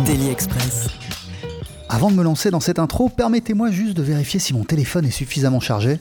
Daily 0.00 0.28
Express. 0.28 0.88
Avant 1.88 2.10
de 2.10 2.16
me 2.16 2.24
lancer 2.24 2.50
dans 2.50 2.58
cette 2.58 2.80
intro, 2.80 3.08
permettez-moi 3.08 3.70
juste 3.70 3.96
de 3.96 4.02
vérifier 4.02 4.40
si 4.40 4.52
mon 4.52 4.64
téléphone 4.64 5.06
est 5.06 5.12
suffisamment 5.12 5.60
chargé. 5.60 6.00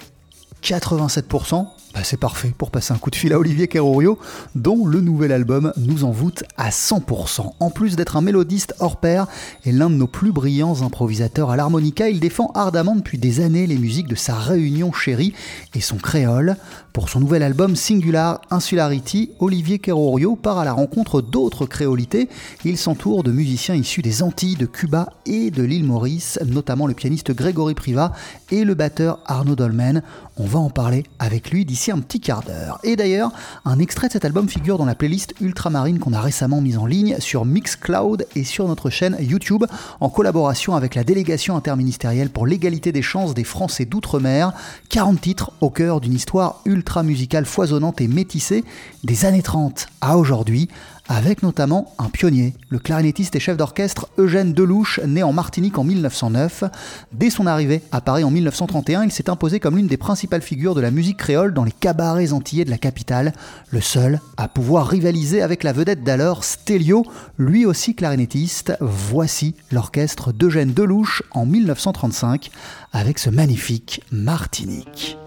87%, 0.63 1.67
bah 1.93 2.01
c'est 2.03 2.17
parfait 2.17 2.53
pour 2.57 2.71
passer 2.71 2.93
un 2.93 2.97
coup 2.97 3.11
de 3.11 3.15
fil 3.15 3.33
à 3.33 3.39
Olivier 3.39 3.67
Kerorio, 3.67 4.17
dont 4.55 4.85
le 4.85 4.99
nouvel 4.99 5.31
album 5.31 5.73
nous 5.77 6.03
envoûte 6.03 6.43
à 6.57 6.69
100%. 6.69 7.51
En 7.59 7.69
plus 7.69 7.95
d'être 7.95 8.17
un 8.17 8.21
mélodiste 8.21 8.73
hors 8.79 8.97
pair 8.97 9.27
et 9.63 9.71
l'un 9.71 9.89
de 9.89 9.95
nos 9.95 10.07
plus 10.07 10.31
brillants 10.31 10.81
improvisateurs 10.81 11.51
à 11.51 11.55
l'harmonica, 11.55 12.09
il 12.09 12.19
défend 12.19 12.51
ardemment 12.55 12.95
depuis 12.95 13.19
des 13.19 13.41
années 13.41 13.67
les 13.67 13.77
musiques 13.77 14.07
de 14.07 14.15
sa 14.15 14.33
réunion 14.33 14.91
chérie 14.91 15.33
et 15.75 15.81
son 15.81 15.97
créole. 15.97 16.57
Pour 16.93 17.09
son 17.09 17.19
nouvel 17.19 17.41
album 17.41 17.75
Singular 17.75 18.41
Insularity, 18.51 19.31
Olivier 19.39 19.79
Kerorio 19.79 20.35
part 20.35 20.59
à 20.59 20.65
la 20.65 20.73
rencontre 20.73 21.21
d'autres 21.21 21.65
créolités. 21.65 22.29
Il 22.65 22.77
s'entoure 22.77 23.23
de 23.23 23.31
musiciens 23.31 23.75
issus 23.75 24.03
des 24.03 24.21
Antilles, 24.21 24.55
de 24.55 24.67
Cuba 24.67 25.09
et 25.25 25.49
de 25.49 25.63
l'île 25.63 25.85
Maurice, 25.85 26.39
notamment 26.45 26.85
le 26.85 26.93
pianiste 26.93 27.31
Grégory 27.31 27.73
Priva 27.73 28.13
et 28.51 28.63
le 28.63 28.75
batteur 28.75 29.19
Arnaud 29.25 29.55
Dolmen. 29.55 30.03
On 30.37 30.45
va 30.45 30.59
en 30.59 30.69
parler 30.69 31.03
avec 31.19 31.51
lui 31.51 31.65
d'ici 31.65 31.82
un 31.91 31.99
petit 31.99 32.19
quart 32.19 32.43
d'heure. 32.43 32.79
Et 32.83 32.95
d'ailleurs, 32.95 33.31
un 33.65 33.79
extrait 33.79 34.07
de 34.07 34.13
cet 34.13 34.25
album 34.25 34.47
figure 34.47 34.77
dans 34.77 34.85
la 34.85 34.95
playlist 34.95 35.33
Ultramarine 35.41 35.99
qu'on 35.99 36.13
a 36.13 36.21
récemment 36.21 36.61
mise 36.61 36.77
en 36.77 36.85
ligne 36.85 37.17
sur 37.19 37.45
Mixcloud 37.45 38.25
et 38.35 38.43
sur 38.43 38.67
notre 38.67 38.89
chaîne 38.89 39.17
YouTube 39.19 39.65
en 39.99 40.09
collaboration 40.09 40.75
avec 40.75 40.95
la 40.95 41.03
délégation 41.03 41.55
interministérielle 41.55 42.29
pour 42.29 42.47
l'égalité 42.47 42.91
des 42.91 43.01
chances 43.01 43.33
des 43.33 43.43
Français 43.43 43.85
d'outre-mer. 43.85 44.53
40 44.89 45.21
titres 45.21 45.51
au 45.61 45.69
cœur 45.69 46.01
d'une 46.01 46.13
histoire 46.13 46.61
ultra 46.65 47.03
musicale 47.03 47.45
foisonnante 47.45 48.01
et 48.01 48.07
métissée 48.07 48.63
des 49.03 49.25
années 49.25 49.41
30 49.41 49.87
à 50.01 50.17
aujourd'hui 50.17 50.69
avec 51.07 51.43
notamment 51.43 51.93
un 51.97 52.09
pionnier, 52.09 52.53
le 52.69 52.79
clarinettiste 52.79 53.35
et 53.35 53.39
chef 53.39 53.57
d'orchestre 53.57 54.07
Eugène 54.17 54.53
Delouche, 54.53 54.99
né 55.05 55.23
en 55.23 55.33
Martinique 55.33 55.77
en 55.77 55.83
1909. 55.83 56.63
Dès 57.11 57.29
son 57.29 57.47
arrivée 57.47 57.81
à 57.91 58.01
Paris 58.01 58.23
en 58.23 58.31
1931, 58.31 59.03
il 59.03 59.11
s'est 59.11 59.29
imposé 59.29 59.59
comme 59.59 59.77
l'une 59.77 59.87
des 59.87 59.97
principales 59.97 60.41
figures 60.41 60.75
de 60.75 60.81
la 60.81 60.91
musique 60.91 61.17
créole 61.17 61.53
dans 61.53 61.63
les 61.63 61.71
cabarets 61.71 62.33
antillais 62.33 62.65
de 62.65 62.69
la 62.69 62.77
capitale, 62.77 63.33
le 63.69 63.81
seul 63.81 64.19
à 64.37 64.47
pouvoir 64.47 64.87
rivaliser 64.87 65.41
avec 65.41 65.63
la 65.63 65.73
vedette 65.73 66.03
d'alors, 66.03 66.43
Stelio, 66.43 67.05
lui 67.37 67.65
aussi 67.65 67.95
clarinettiste. 67.95 68.73
Voici 68.79 69.55
l'orchestre 69.71 70.31
d'Eugène 70.31 70.73
Delouche 70.73 71.23
en 71.31 71.45
1935 71.45 72.49
avec 72.93 73.19
ce 73.19 73.29
magnifique 73.29 74.01
Martinique. 74.11 75.17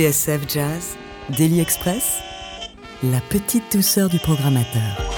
TSF 0.00 0.48
Jazz, 0.48 0.96
Daily 1.36 1.60
Express, 1.60 2.22
la 3.02 3.20
petite 3.20 3.70
douceur 3.70 4.08
du 4.08 4.18
programmateur. 4.18 5.09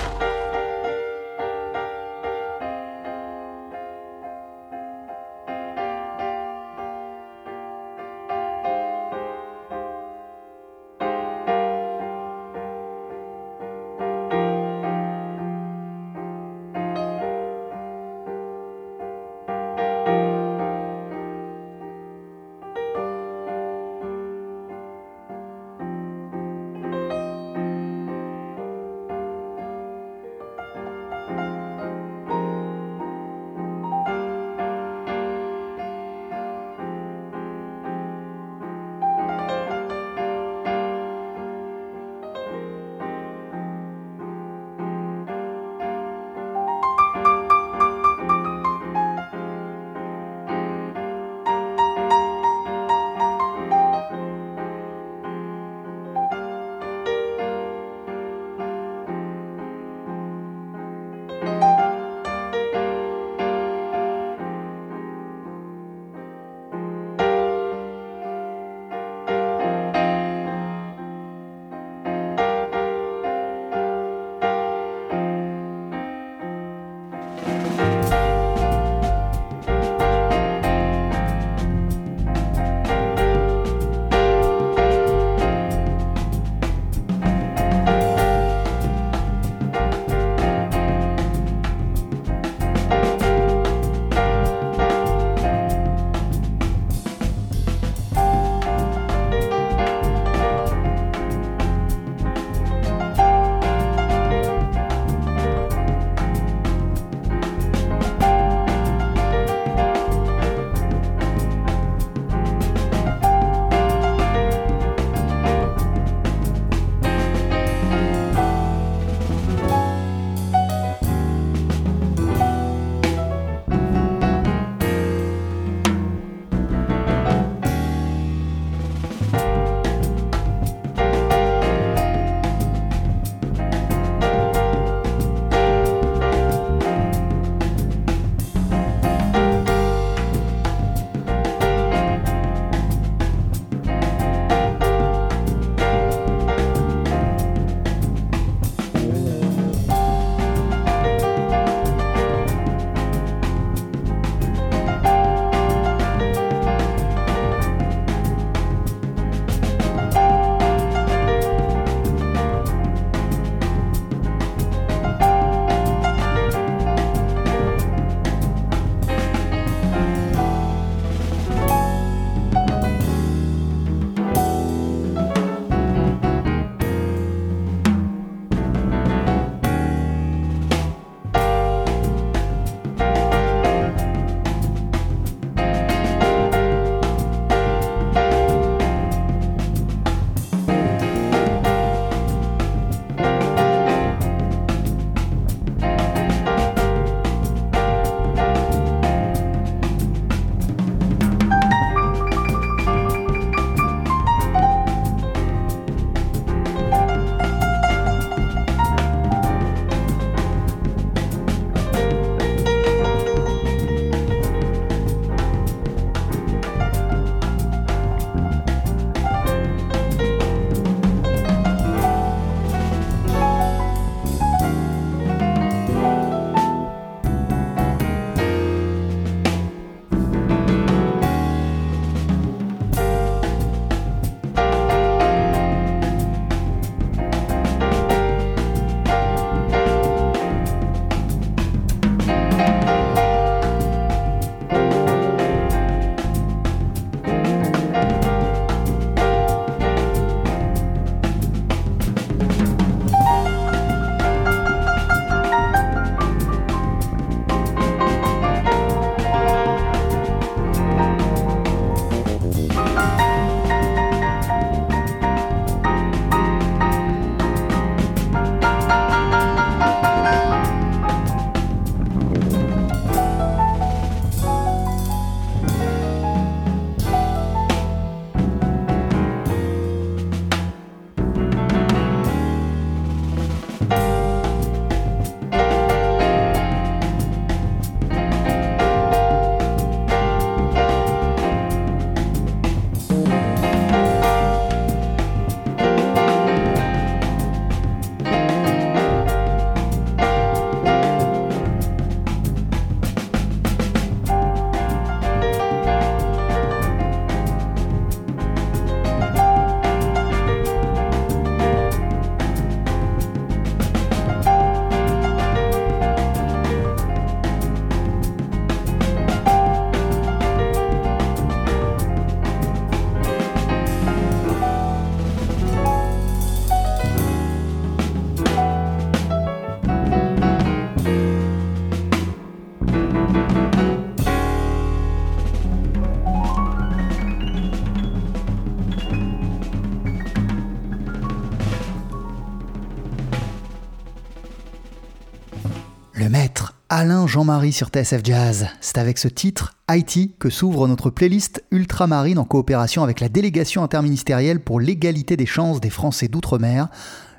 Alain 347.02 347.26
Jean-Marie 347.26 347.72
sur 347.72 347.88
TSF 347.88 348.20
Jazz. 348.22 348.68
C'est 348.80 348.96
avec 348.96 349.18
ce 349.18 349.26
titre, 349.26 349.74
Haïti, 349.88 350.36
que 350.38 350.50
s'ouvre 350.50 350.86
notre 350.86 351.10
playlist 351.10 351.64
ultramarine 351.72 352.38
en 352.38 352.44
coopération 352.44 353.02
avec 353.02 353.18
la 353.18 353.28
délégation 353.28 353.82
interministérielle 353.82 354.60
pour 354.60 354.78
l'égalité 354.78 355.36
des 355.36 355.44
chances 355.44 355.80
des 355.80 355.90
Français 355.90 356.28
d'outre-mer. 356.28 356.86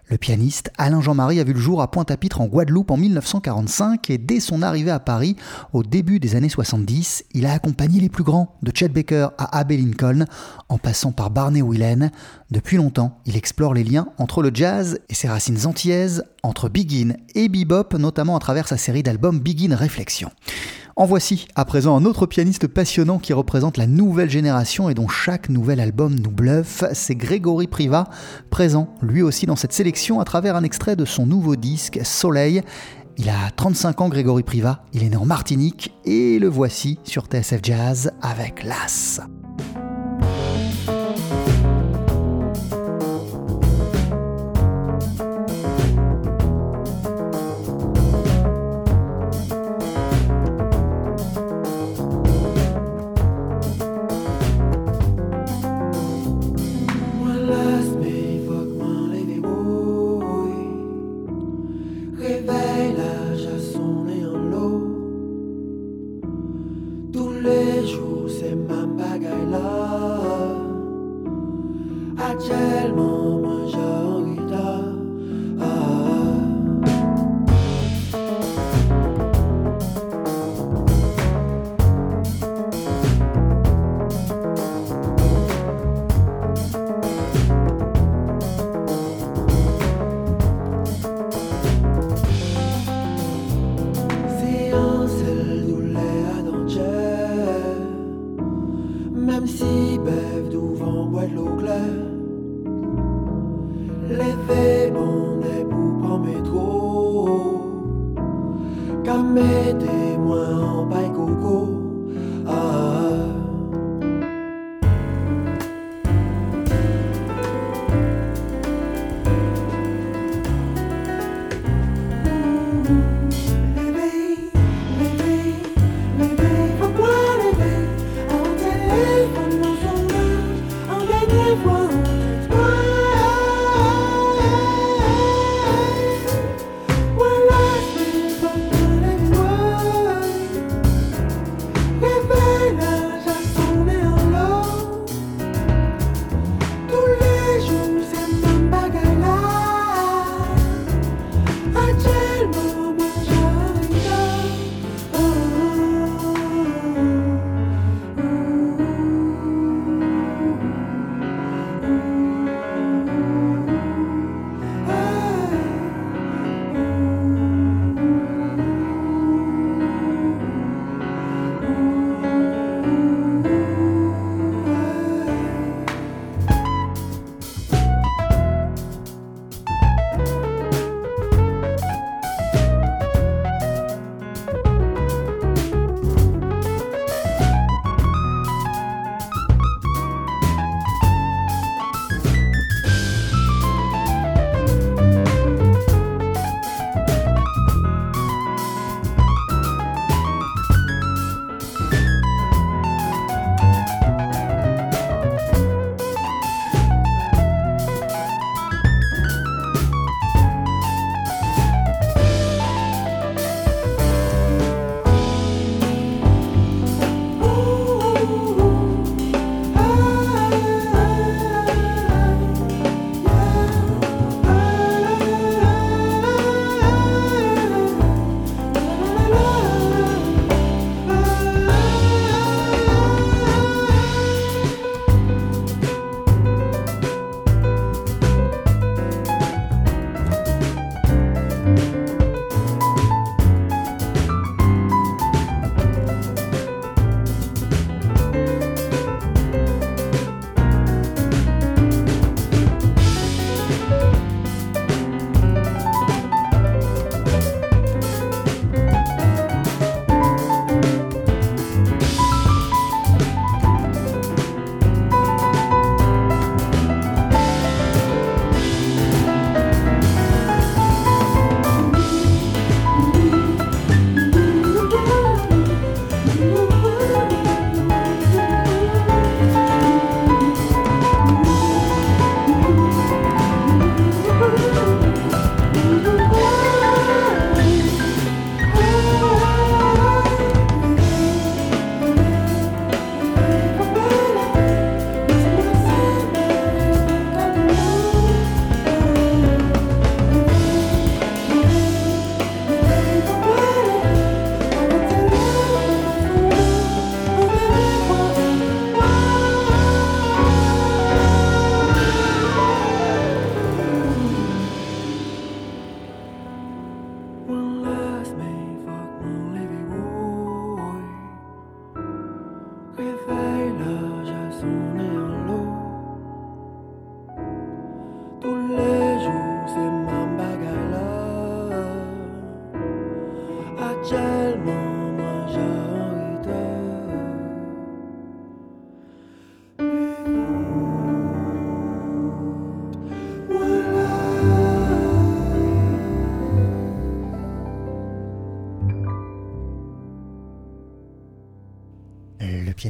Le 0.10 0.17
pianiste 0.17 0.70
Alain 0.77 1.00
Jean-Marie 1.00 1.39
a 1.39 1.46
vu 1.46 1.53
le 1.53 1.62
jour 1.62 1.82
à 1.82 1.89
Pointe-à-Pitre 1.89 2.41
en 2.41 2.48
Guadeloupe 2.48 2.91
en 2.91 2.98
1945 2.98 4.10
et 4.10 4.17
dès 4.17 4.41
son 4.41 4.63
arrivée 4.63 4.91
à 4.91 5.00
Paris 5.00 5.38
au 5.72 5.82
début 5.82 6.20
des 6.20 6.36
années 6.36 6.50
70, 6.50 7.24
il 7.34 7.46
a 7.46 7.53
accompagné 7.53 8.01
les 8.01 8.10
plus 8.10 8.25
grands, 8.25 8.58
de 8.63 8.72
Chet 8.75 8.89
Baker 8.89 9.29
à 9.38 9.58
Abbey 9.58 9.77
Lincoln, 9.77 10.25
en 10.67 10.77
passant 10.77 11.13
par 11.13 11.29
Barney 11.29 11.62
Whelan. 11.62 12.10
Depuis 12.51 12.75
longtemps, 12.75 13.22
il 13.25 13.38
explore 13.38 13.74
les 13.74 13.86
liens 13.86 14.10
entre 14.17 14.43
le 14.43 14.51
jazz 14.53 15.00
et 15.08 15.13
ses 15.13 15.29
racines 15.29 15.65
antillaises, 15.65 16.25
entre 16.43 16.69
Begin 16.69 17.15
et 17.35 17.47
bebop, 17.47 17.97
notamment 17.97 18.35
à 18.35 18.39
travers 18.39 18.67
sa 18.67 18.77
série 18.77 19.01
d'albums 19.01 19.39
Begin 19.39 19.75
Réflexion. 19.75 20.29
En 20.95 21.05
voici 21.05 21.47
à 21.55 21.65
présent 21.65 21.97
un 21.97 22.05
autre 22.05 22.27
pianiste 22.27 22.67
passionnant 22.67 23.17
qui 23.17 23.33
représente 23.33 23.77
la 23.77 23.88
nouvelle 23.88 24.29
génération 24.29 24.89
et 24.89 24.93
dont 24.93 25.07
chaque 25.07 25.50
nouvel 25.50 25.79
album 25.79 26.13
nous 26.19 26.29
bluffe, 26.29 26.83
c'est 26.93 27.15
Grégory 27.15 27.65
Priva, 27.65 28.07
présent 28.51 28.93
lui 29.01 29.23
aussi 29.23 29.47
dans 29.47 29.55
cette 29.55 29.73
sélection 29.73 30.19
à 30.19 30.25
travers 30.25 30.55
un 30.55 30.63
extrait 30.63 30.95
de 30.95 31.05
son 31.05 31.25
nouveau 31.25 31.55
disque 31.55 32.00
Soleil. 32.03 32.62
Il 33.17 33.29
a 33.29 33.50
35 33.55 34.01
ans 34.01 34.09
Grégory 34.09 34.43
Priva, 34.43 34.83
il 34.93 35.03
est 35.03 35.09
né 35.09 35.17
en 35.17 35.25
Martinique 35.25 35.93
et 36.05 36.38
le 36.38 36.47
voici 36.47 37.00
sur 37.03 37.25
TSF 37.25 37.62
Jazz 37.63 38.12
avec 38.21 38.63
Las. 38.63 39.21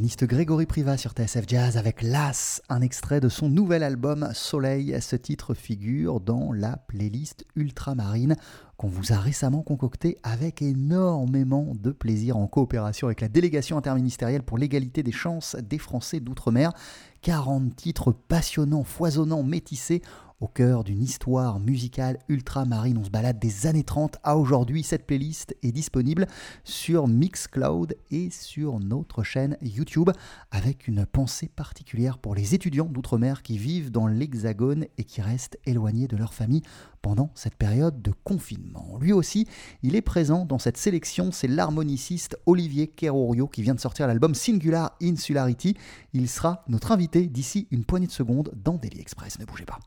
Pianiste 0.04 0.26
Grégory 0.26 0.66
Priva 0.66 0.98
sur 0.98 1.12
TSF 1.12 1.44
Jazz 1.48 1.78
avec 1.78 2.02
Las, 2.02 2.60
un 2.68 2.82
extrait 2.82 3.20
de 3.20 3.30
son 3.30 3.48
nouvel 3.48 3.82
album 3.82 4.28
Soleil. 4.34 4.94
Ce 5.00 5.16
titre 5.16 5.54
figure 5.54 6.20
dans 6.20 6.52
la 6.52 6.76
playlist 6.76 7.46
Ultramarine 7.56 8.36
qu'on 8.76 8.88
vous 8.88 9.14
a 9.14 9.16
récemment 9.16 9.62
concocté 9.62 10.18
avec 10.22 10.60
énormément 10.60 11.72
de 11.80 11.90
plaisir 11.90 12.36
en 12.36 12.46
coopération 12.46 13.06
avec 13.06 13.22
la 13.22 13.28
délégation 13.28 13.78
interministérielle 13.78 14.42
pour 14.42 14.58
l'égalité 14.58 15.02
des 15.02 15.10
chances 15.10 15.56
des 15.56 15.78
Français 15.78 16.20
d'outre-mer. 16.20 16.74
40 17.22 17.74
titres 17.74 18.12
passionnants, 18.12 18.84
foisonnants, 18.84 19.42
métissés 19.42 20.02
au 20.44 20.46
cœur 20.46 20.84
d'une 20.84 21.02
histoire 21.02 21.58
musicale 21.58 22.18
ultramarine. 22.28 22.98
On 22.98 23.04
se 23.04 23.08
balade 23.08 23.38
des 23.38 23.66
années 23.66 23.82
30 23.82 24.18
à 24.22 24.36
aujourd'hui. 24.36 24.82
Cette 24.82 25.06
playlist 25.06 25.56
est 25.62 25.72
disponible 25.72 26.26
sur 26.64 27.08
Mixcloud 27.08 27.96
et 28.10 28.28
sur 28.28 28.78
notre 28.78 29.22
chaîne 29.22 29.56
YouTube 29.62 30.10
avec 30.50 30.86
une 30.86 31.06
pensée 31.06 31.48
particulière 31.48 32.18
pour 32.18 32.34
les 32.34 32.54
étudiants 32.54 32.84
d'outre-mer 32.84 33.42
qui 33.42 33.56
vivent 33.56 33.90
dans 33.90 34.06
l'Hexagone 34.06 34.84
et 34.98 35.04
qui 35.04 35.22
restent 35.22 35.58
éloignés 35.64 36.08
de 36.08 36.16
leur 36.18 36.34
famille 36.34 36.62
pendant 37.00 37.30
cette 37.34 37.54
période 37.56 38.02
de 38.02 38.12
confinement. 38.22 38.98
Lui 39.00 39.14
aussi, 39.14 39.48
il 39.82 39.96
est 39.96 40.02
présent 40.02 40.44
dans 40.44 40.58
cette 40.58 40.76
sélection, 40.76 41.32
c'est 41.32 41.48
l'harmoniciste 41.48 42.36
Olivier 42.44 42.88
Kerorio 42.88 43.48
qui 43.48 43.62
vient 43.62 43.74
de 43.74 43.80
sortir 43.80 44.06
l'album 44.06 44.34
Singular 44.34 44.94
Insularity. 45.02 45.74
Il 46.12 46.28
sera 46.28 46.64
notre 46.68 46.92
invité 46.92 47.28
d'ici 47.28 47.66
une 47.70 47.86
poignée 47.86 48.08
de 48.08 48.12
secondes 48.12 48.52
dans 48.62 48.74
Daily 48.74 49.00
Express. 49.00 49.38
Ne 49.38 49.46
bougez 49.46 49.64
pas. 49.64 49.78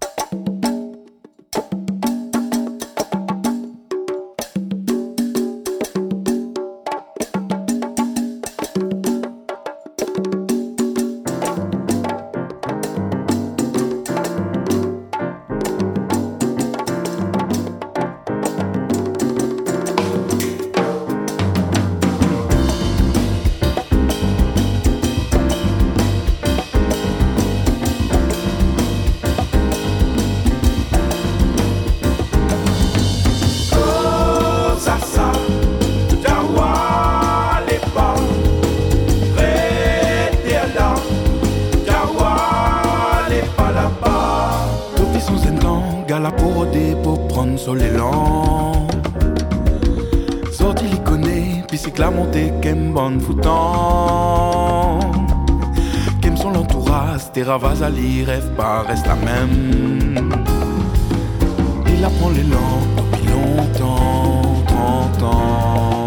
Vasali 57.55 58.25
rêve 58.25 58.49
pas 58.57 58.81
reste 58.81 59.07
la 59.07 59.15
même. 59.15 60.29
Il 61.87 62.03
apprend 62.03 62.29
l'élan 62.29 62.81
depuis 62.97 63.27
longtemps, 63.27 64.63
30 64.67 65.23
ans. 65.23 66.05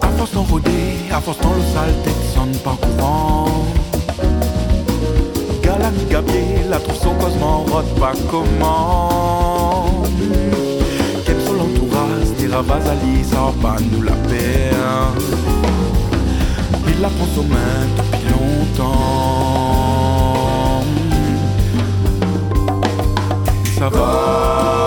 À 0.00 0.08
force 0.16 0.32
d'enroder, 0.32 0.70
à 1.12 1.20
force 1.20 1.38
dans 1.40 1.54
le 1.54 1.62
sale 1.74 1.94
sonne 2.32 2.56
pas 2.62 2.76
courant. 2.80 3.46
Galami 5.62 6.04
Gabier, 6.08 6.62
la 6.70 6.78
trouve 6.78 6.96
son 6.96 7.14
cosmo, 7.14 7.64
rote 7.72 7.92
pas 7.98 8.12
comment. 8.30 9.57
Ça 12.50 12.62
va 12.62 12.80
pas 13.62 13.76
nous 13.92 14.02
la 14.02 14.12
paix. 14.12 14.70
Il 16.88 17.00
la 17.00 17.08
prend 17.08 17.28
aux 17.36 17.42
mains 17.42 17.86
depuis 17.96 18.28
longtemps. 18.30 19.64
Ça 23.78 23.88
va, 23.90 24.77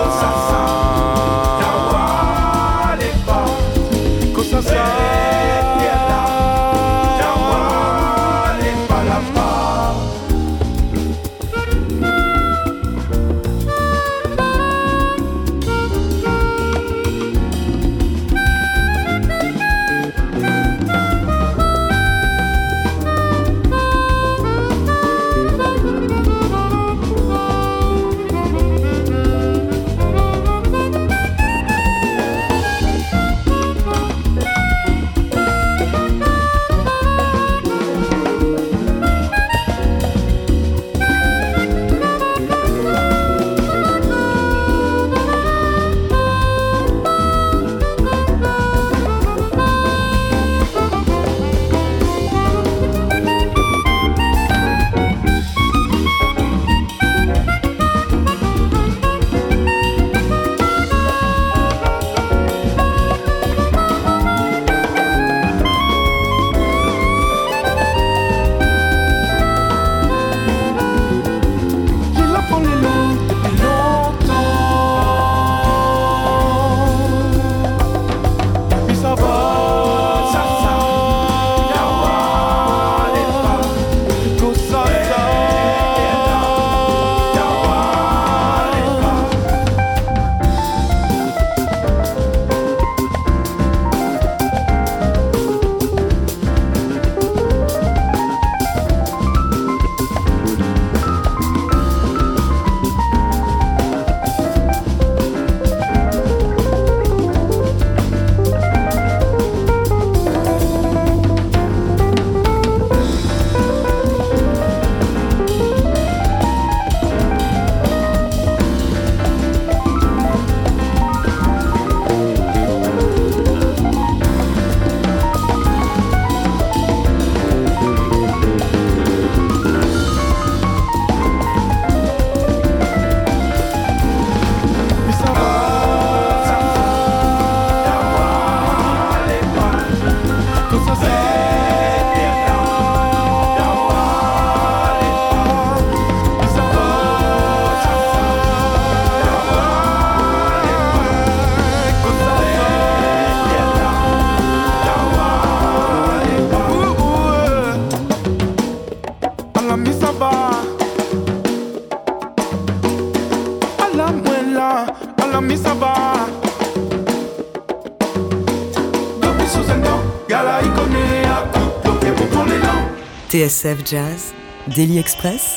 TSF 173.32 173.78
Jazz, 173.86 174.34
Daily 174.76 174.98
Express, 174.98 175.56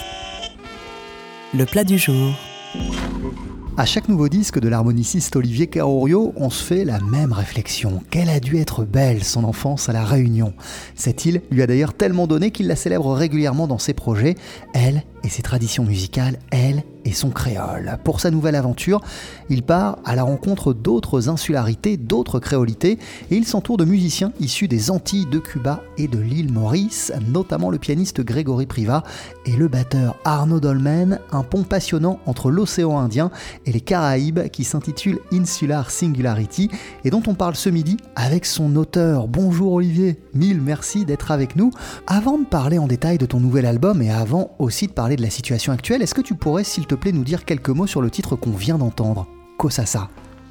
le 1.53 1.65
plat 1.65 1.83
du 1.83 1.97
jour. 1.97 2.33
À 3.75 3.83
chaque 3.83 4.07
nouveau 4.07 4.29
disque 4.29 4.61
de 4.61 4.69
l'harmoniciste 4.69 5.35
Olivier 5.35 5.67
Carorio, 5.67 6.31
on 6.37 6.49
se 6.49 6.63
fait 6.63 6.85
la 6.85 7.01
même 7.01 7.33
réflexion. 7.33 8.01
Quelle 8.11 8.29
a 8.29 8.39
dû 8.39 8.55
être 8.55 8.85
belle 8.85 9.25
son 9.25 9.43
enfance 9.43 9.89
à 9.89 9.91
La 9.91 10.05
Réunion? 10.05 10.53
Cette 10.95 11.25
île 11.25 11.41
lui 11.51 11.61
a 11.61 11.67
d'ailleurs 11.67 11.93
tellement 11.93 12.27
donné 12.27 12.51
qu'il 12.51 12.67
la 12.67 12.77
célèbre 12.77 13.13
régulièrement 13.13 13.67
dans 13.67 13.77
ses 13.77 13.93
projets. 13.93 14.35
Elle 14.73 15.03
et 15.25 15.29
ses 15.29 15.41
traditions 15.41 15.83
musicales, 15.83 16.39
elle 16.51 16.85
et 17.05 17.13
son 17.13 17.29
créole. 17.29 17.97
Pour 18.03 18.19
sa 18.19 18.31
nouvelle 18.31 18.55
aventure, 18.55 19.01
il 19.49 19.63
part 19.63 19.99
à 20.03 20.15
la 20.15 20.23
rencontre 20.23 20.73
d'autres 20.73 21.29
insularités, 21.29 21.97
d'autres 21.97 22.39
créolités, 22.39 22.97
et 23.31 23.35
il 23.35 23.45
s'entoure 23.45 23.77
de 23.77 23.85
musiciens 23.85 24.33
issus 24.39 24.67
des 24.67 24.91
Antilles, 24.91 25.27
de 25.27 25.39
Cuba 25.39 25.83
et 25.97 26.07
de 26.07 26.19
l'île 26.19 26.51
Maurice, 26.51 27.13
notamment 27.31 27.69
le 27.69 27.77
pianiste 27.77 28.21
Grégory 28.21 28.65
Priva 28.65 29.03
et 29.45 29.55
le 29.55 29.67
batteur 29.67 30.17
Arnaud 30.25 30.59
Dolmen, 30.59 31.19
un 31.31 31.43
pont 31.43 31.63
passionnant 31.63 32.19
entre 32.25 32.49
l'océan 32.49 32.97
Indien 32.97 33.31
et 33.65 33.71
les 33.71 33.81
Caraïbes 33.81 34.49
qui 34.49 34.63
s'intitule 34.63 35.19
Insular 35.31 35.91
Singularity 35.91 36.69
et 37.03 37.11
dont 37.11 37.23
on 37.27 37.35
parle 37.35 37.55
ce 37.55 37.69
midi 37.69 37.97
avec 38.15 38.45
son 38.45 38.75
auteur. 38.75 39.27
Bonjour 39.27 39.73
Olivier, 39.73 40.19
mille 40.33 40.61
merci 40.61 41.05
d'être 41.05 41.31
avec 41.31 41.55
nous. 41.55 41.71
Avant 42.07 42.39
de 42.39 42.45
parler 42.45 42.79
en 42.79 42.87
détail 42.87 43.17
de 43.17 43.25
ton 43.25 43.39
nouvel 43.39 43.65
album 43.65 44.01
et 44.01 44.11
avant 44.11 44.55
aussi 44.57 44.87
de 44.87 44.93
parler 44.93 45.15
de 45.15 45.21
la 45.21 45.29
situation 45.29 45.71
actuelle, 45.71 46.01
est-ce 46.01 46.15
que 46.15 46.21
tu 46.21 46.35
pourrais 46.35 46.63
s'il 46.63 46.87
te 46.87 46.94
plaît 46.95 47.11
nous 47.11 47.23
dire 47.23 47.45
quelques 47.45 47.69
mots 47.69 47.87
sur 47.87 48.01
le 48.01 48.09
titre 48.09 48.35
qu'on 48.35 48.51
vient 48.51 48.77
d'entendre, 48.77 49.27
Kosasa 49.57 50.09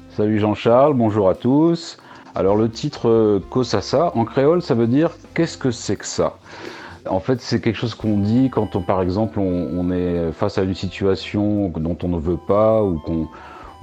Salut 0.09 0.39
Jean-Charles, 0.39 0.93
bonjour 0.93 1.29
à 1.29 1.35
tous. 1.35 1.97
Alors 2.35 2.55
le 2.55 2.69
titre 2.69 3.09
euh, 3.09 3.39
Kosasa, 3.49 4.11
en 4.15 4.25
créole, 4.25 4.61
ça 4.61 4.75
veut 4.75 4.87
dire 4.87 5.11
qu'est-ce 5.33 5.57
que 5.57 5.71
c'est 5.71 5.95
que 5.95 6.05
ça? 6.05 6.37
En 7.09 7.19
fait, 7.19 7.41
c'est 7.41 7.61
quelque 7.61 7.77
chose 7.77 7.95
qu'on 7.95 8.17
dit 8.17 8.49
quand, 8.49 8.75
on, 8.75 8.81
par 8.81 9.01
exemple, 9.01 9.39
on, 9.39 9.91
est 9.91 10.31
face 10.31 10.57
à 10.57 10.63
une 10.63 10.73
situation 10.73 11.69
dont 11.69 11.97
on 12.03 12.07
ne 12.07 12.19
veut 12.19 12.39
pas 12.47 12.83
ou 12.83 12.99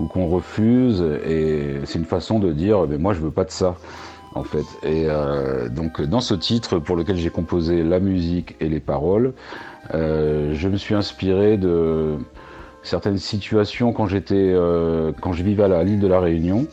qu'on 0.08 0.26
refuse, 0.26 1.02
et 1.24 1.76
c'est 1.84 1.98
une 1.98 2.04
façon 2.04 2.40
de 2.40 2.52
dire, 2.52 2.86
mais 2.88 2.98
moi, 2.98 3.14
je 3.14 3.20
veux 3.20 3.30
pas 3.30 3.44
de 3.44 3.50
ça, 3.50 3.76
en 4.34 4.42
fait. 4.42 4.64
Et 4.82 5.06
euh, 5.08 5.68
donc, 5.68 6.02
dans 6.02 6.20
ce 6.20 6.34
titre, 6.34 6.78
pour 6.78 6.96
lequel 6.96 7.16
j'ai 7.16 7.30
composé 7.30 7.84
la 7.84 8.00
musique 8.00 8.56
et 8.60 8.68
les 8.68 8.80
paroles, 8.80 9.34
euh, 9.94 10.52
je 10.54 10.68
me 10.68 10.76
suis 10.76 10.94
inspiré 10.94 11.56
de 11.56 12.16
certaines 12.82 13.18
situations 13.18 13.92
quand 13.92 14.06
j'étais, 14.06 14.34
euh, 14.36 15.12
quand 15.20 15.32
je 15.32 15.42
vivais 15.42 15.64
à 15.64 15.84
l'île 15.84 16.00
de 16.00 16.06
la 16.06 16.20
Réunion 16.20 16.66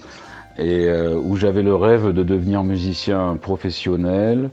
et 0.58 0.88
euh, 0.88 1.15
où 1.15 1.36
j'avais 1.36 1.62
le 1.62 1.76
rêve 1.76 2.12
de 2.12 2.24
devenir 2.24 2.63
musicien 2.63 3.38
professionnel, 3.41 4.50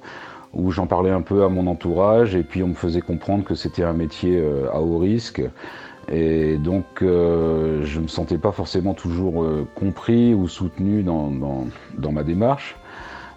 où 0.52 0.70
j'en 0.70 0.86
parlais 0.86 1.10
un 1.10 1.22
peu 1.22 1.44
à 1.44 1.48
mon 1.48 1.66
entourage 1.66 2.34
et 2.34 2.42
puis 2.42 2.62
on 2.62 2.68
me 2.68 2.74
faisait 2.74 3.00
comprendre 3.00 3.44
que 3.44 3.54
c'était 3.54 3.82
un 3.82 3.92
métier 3.92 4.42
à 4.72 4.80
haut 4.80 4.98
risque. 4.98 5.42
Et 6.08 6.56
donc, 6.56 6.84
euh, 7.02 7.84
je 7.84 7.98
ne 7.98 8.04
me 8.04 8.08
sentais 8.08 8.38
pas 8.38 8.52
forcément 8.52 8.94
toujours 8.94 9.44
compris 9.74 10.34
ou 10.34 10.46
soutenu 10.46 11.02
dans, 11.02 11.30
dans, 11.30 11.66
dans, 11.98 12.12
ma 12.12 12.22
démarche. 12.22 12.76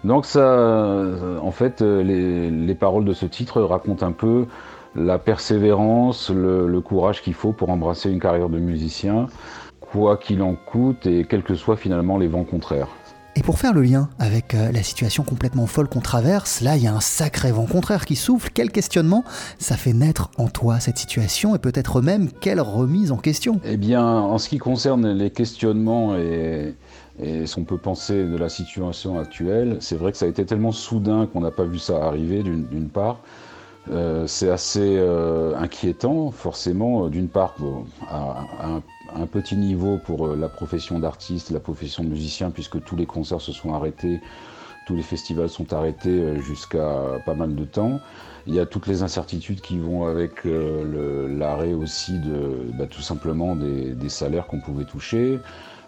Donc, 0.04 0.24
ça, 0.24 1.04
en 1.42 1.50
fait, 1.50 1.82
les, 1.82 2.50
les, 2.50 2.74
paroles 2.74 3.04
de 3.04 3.12
ce 3.12 3.26
titre 3.26 3.60
racontent 3.60 4.06
un 4.06 4.12
peu 4.12 4.46
la 4.94 5.18
persévérance, 5.18 6.30
le, 6.30 6.80
courage 6.80 7.22
qu'il 7.22 7.34
faut 7.34 7.52
pour 7.52 7.70
embrasser 7.70 8.10
une 8.10 8.20
carrière 8.20 8.48
de 8.48 8.58
musicien, 8.58 9.26
quoi 9.80 10.16
qu'il 10.16 10.42
en 10.42 10.54
coûte 10.54 11.06
et 11.06 11.24
quels 11.24 11.42
que 11.42 11.54
soient 11.54 11.76
finalement 11.76 12.18
les 12.18 12.26
vents 12.26 12.44
contraires. 12.44 12.88
Et 13.36 13.42
pour 13.42 13.58
faire 13.58 13.72
le 13.72 13.82
lien 13.82 14.08
avec 14.18 14.54
euh, 14.54 14.72
la 14.72 14.82
situation 14.82 15.22
complètement 15.22 15.66
folle 15.66 15.88
qu'on 15.88 16.00
traverse, 16.00 16.62
là 16.62 16.76
il 16.76 16.82
y 16.82 16.88
a 16.88 16.94
un 16.94 17.00
sacré 17.00 17.52
vent 17.52 17.66
contraire 17.66 18.04
qui 18.04 18.16
souffle. 18.16 18.50
Quel 18.52 18.72
questionnement 18.72 19.24
ça 19.58 19.76
fait 19.76 19.92
naître 19.92 20.30
en 20.36 20.48
toi 20.48 20.80
cette 20.80 20.98
situation 20.98 21.54
et 21.54 21.60
peut-être 21.60 22.00
même 22.00 22.30
quelle 22.40 22.60
remise 22.60 23.12
en 23.12 23.18
question? 23.18 23.60
Eh 23.64 23.76
bien, 23.76 24.04
en 24.04 24.38
ce 24.38 24.48
qui 24.48 24.58
concerne 24.58 25.12
les 25.12 25.30
questionnements 25.30 26.16
et, 26.16 26.74
et 27.22 27.46
ce 27.46 27.54
qu'on 27.54 27.64
peut 27.64 27.78
penser 27.78 28.24
de 28.24 28.36
la 28.36 28.48
situation 28.48 29.18
actuelle, 29.20 29.76
c'est 29.80 29.96
vrai 29.96 30.10
que 30.10 30.18
ça 30.18 30.26
a 30.26 30.28
été 30.28 30.44
tellement 30.44 30.72
soudain 30.72 31.28
qu'on 31.32 31.40
n'a 31.40 31.52
pas 31.52 31.64
vu 31.64 31.78
ça 31.78 32.04
arriver 32.04 32.42
d'une 32.42 32.88
part. 32.88 33.20
Euh, 33.88 34.26
c'est 34.26 34.50
assez 34.50 34.98
euh, 34.98 35.54
inquiétant, 35.56 36.30
forcément, 36.30 37.08
d'une 37.08 37.28
part 37.28 37.56
à, 38.08 38.46
un, 39.14 39.26
petit 39.26 39.56
niveau 39.56 39.98
pour 39.98 40.26
euh, 40.26 40.36
la 40.36 40.48
profession 40.48 40.98
d'artiste, 40.98 41.50
la 41.50 41.60
profession 41.60 42.04
de 42.04 42.08
musicien, 42.08 42.50
puisque 42.50 42.82
tous 42.84 42.94
les 42.94 43.06
concerts 43.06 43.40
se 43.40 43.52
sont 43.52 43.72
arrêtés, 43.72 44.20
tous 44.86 44.94
les 44.94 45.02
festivals 45.02 45.48
sont 45.48 45.72
arrêtés 45.72 46.40
jusqu'à 46.40 47.20
pas 47.24 47.34
mal 47.34 47.54
de 47.54 47.64
temps. 47.64 48.00
Il 48.46 48.54
y 48.54 48.60
a 48.60 48.66
toutes 48.66 48.86
les 48.86 49.02
incertitudes 49.02 49.60
qui 49.60 49.78
vont 49.78 50.06
avec 50.06 50.44
l'arrêt 50.44 51.74
aussi 51.74 52.18
de 52.18 52.72
bah, 52.74 52.86
tout 52.86 53.02
simplement 53.02 53.54
des 53.54 54.08
salaires 54.08 54.46
qu'on 54.46 54.58
pouvait 54.58 54.86
toucher. 54.86 55.38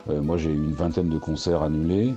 moi 0.07 0.37
j'ai 0.37 0.50
eu 0.50 0.62
une 0.62 0.74
vingtaine 0.74 1.09
de 1.09 1.18
concerts 1.18 1.62
annulés. 1.62 2.14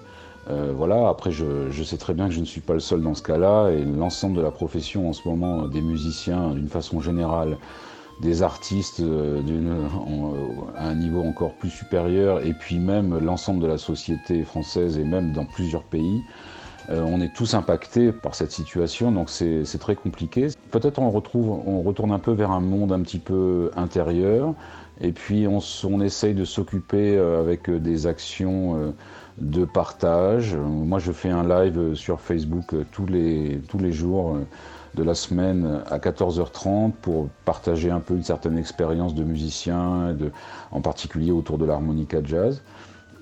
Euh, 0.50 0.74
voilà, 0.76 1.10
après 1.10 1.32
je, 1.32 1.84
sais 1.84 1.98
très 1.98 2.14
bien 2.14 2.28
que 2.28 2.34
je 2.34 2.40
ne 2.40 2.46
suis 2.46 2.62
pas 2.62 2.74
le 2.74 2.80
seul 2.80 3.02
dans 3.02 3.16
ce 3.16 3.24
cas-là 3.24 3.70
et 3.70 3.84
l'ensemble 3.84 4.38
de 4.38 4.42
la 4.42 4.52
profession 4.52 5.10
en 5.10 5.14
ce 5.14 5.28
moment, 5.28 5.68
des 5.68 5.82
musiciens 5.82 6.52
d'une 6.52 6.68
façon 6.68 7.02
générale, 7.02 7.58
des 8.22 8.44
artistes 8.44 9.00
euh, 9.00 9.42
à 10.78 10.88
un 10.88 10.96
niveau 10.96 11.22
encore 11.24 11.54
plus 11.56 11.72
supérieur 11.72 12.46
et 12.46 12.54
puis 12.54 12.78
même 12.78 13.18
l'ensemble 13.18 13.60
de 13.60 13.68
la 13.68 13.80
société 13.80 14.44
française 14.44 15.00
et 15.00 15.04
même 15.04 15.34
dans 15.34 15.46
plusieurs 15.46 15.84
pays, 15.84 16.22
euh, 16.92 17.04
on 17.08 17.20
est 17.22 17.34
tous 17.34 17.56
impactés 17.56 18.12
par 18.12 18.36
cette 18.36 18.52
situation, 18.52 19.12
donc 19.12 19.32
c'est 19.32 19.80
très 19.80 19.96
compliqué. 19.96 20.50
Peut-être 20.70 21.00
on 21.00 21.10
retourne 21.10 22.12
un 22.12 22.20
peu 22.20 22.32
vers 22.32 22.52
un 22.52 22.60
monde 22.60 22.92
un 22.92 23.02
petit 23.02 23.18
peu 23.18 23.72
intérieur, 23.76 24.54
et 25.02 25.12
puis 25.12 25.48
on 25.48 26.02
essaye 26.02 26.36
de 26.36 26.46
s'occuper 26.46 27.18
avec 27.18 27.72
des 27.72 28.06
actions 28.06 28.94
de 29.38 29.66
partage. 29.66 30.56
Moi, 30.56 31.00
je 31.00 31.12
fais 31.12 31.30
un 31.30 31.48
live 31.48 31.94
sur 31.96 32.22
Facebook 32.22 32.76
tous 32.92 33.06
les, 33.06 33.62
tous 33.68 33.78
les 33.78 33.92
jours 33.92 34.38
de 34.96 35.04
la 35.04 35.14
semaine 35.14 35.82
à 35.88 35.98
14h30 35.98 36.92
pour 37.02 37.28
partager 37.44 37.92
un 37.92 38.00
peu 38.00 38.16
une 38.16 38.24
certaine 38.24 38.58
expérience 38.58 39.14
de 39.14 39.24
musicien, 39.24 40.16
en 40.72 40.82
particulier 40.82 41.32
autour 41.32 41.58
de 41.58 41.66
l'harmonica 41.66 42.20
jazz. 42.24 42.62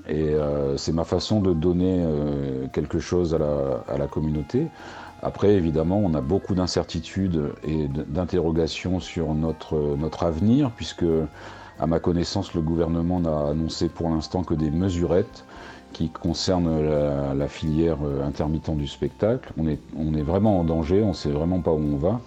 Et 0.08 0.30
euh, 0.34 0.78
c'est 0.78 0.92
ma 0.92 1.06
façon 1.06 1.40
de 1.40 1.54
donner 1.54 2.04
euh, 2.04 2.68
quelque 2.74 3.00
chose 3.00 3.34
à 3.34 3.38
la, 3.38 3.84
à 3.88 3.98
la, 3.98 4.08
communauté. 4.08 4.68
Après, 5.22 5.54
évidemment, 5.54 5.98
on 5.98 6.14
a 6.14 6.20
beaucoup 6.22 6.56
d'incertitudes 6.56 7.54
et 7.64 7.88
d'interrogations 7.88 9.00
sur 9.00 9.34
notre, 9.34 9.96
notre 9.98 10.24
avenir, 10.24 10.72
puisque, 10.72 11.06
à 11.80 11.88
ma 11.88 12.00
connaissance, 12.00 12.54
le 12.54 12.62
gouvernement 12.62 13.22
n'a 13.22 13.48
annoncé 13.48 13.88
pour 13.88 14.10
l'instant 14.10 14.44
que 14.44 14.54
des 14.54 14.70
mesurettes 14.70 15.46
qui 15.94 16.10
concerne 16.10 16.82
la, 17.38 17.48
filière 17.48 17.98
euh, 18.04 18.26
intermittent 18.26 18.76
du 18.76 18.88
spectacle. 18.88 19.54
On 19.58 19.68
est, 19.68 20.22
vraiment 20.22 20.60
en 20.60 20.64
danger, 20.64 21.02
on 21.04 21.10
ne 21.10 21.14
sait 21.14 21.30
vraiment 21.30 21.60
pas 21.60 21.72
où 21.72 21.82
on 21.94 21.98
va. 21.98 22.20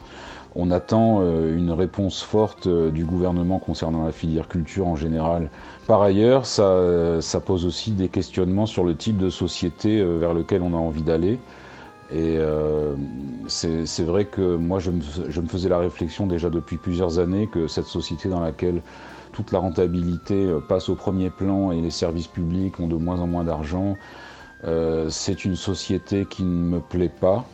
On 0.54 0.70
attend 0.70 1.18
euh, 1.20 1.56
une 1.56 1.70
réponse 1.70 2.22
forte 2.22 2.66
euh, 2.66 2.90
du 2.90 3.04
gouvernement 3.04 3.58
concernant 3.58 4.06
la 4.06 4.12
filière 4.12 4.48
culture 4.48 4.86
en 4.86 4.96
général. 4.96 5.50
Par 5.86 6.00
ailleurs, 6.00 6.46
ça, 6.46 7.20
ça 7.20 7.40
pose 7.40 7.66
aussi 7.66 7.92
des 7.92 8.08
questionnements 8.08 8.66
sur 8.66 8.84
le 8.84 8.96
type 8.96 9.18
de 9.18 9.30
société 9.30 10.02
vers 10.02 10.34
lequel 10.34 10.62
on 10.62 10.72
a 10.72 10.76
envie 10.76 11.02
d'aller. 11.02 11.38
Et 12.10 12.38
c'est 13.48 14.04
vrai 14.04 14.24
que 14.26 14.56
moi, 14.56 14.78
je 14.78 14.90
me, 14.90 15.48
faisais 15.48 15.68
la 15.68 15.78
réflexion 15.78 16.26
déjà 16.26 16.50
depuis 16.50 16.76
plusieurs 16.76 17.18
années 17.18 17.48
que 17.48 17.66
cette 17.66 17.86
société 17.86 18.28
dans 18.28 18.40
laquelle 18.40 18.82
toute 19.36 19.52
la 19.52 19.58
rentabilité 19.58 20.46
euh, 20.46 20.60
passe 20.60 20.88
au 20.88 20.94
premier 20.94 21.28
plan 21.28 21.70
et 21.70 21.82
les 21.82 21.90
services 21.90 22.26
publics 22.26 22.80
ont 22.80 22.86
de 22.86 22.96
moins 22.96 23.20
en 23.20 23.26
moins 23.26 23.44
d'argent. 23.44 23.96
Euh, 24.64 25.10
c'est 25.10 25.44
une 25.44 25.56
société 25.56 26.24
qui 26.24 26.42
ne 26.42 26.48
me 26.48 26.80
plaît 26.80 27.10
pas. 27.20 27.44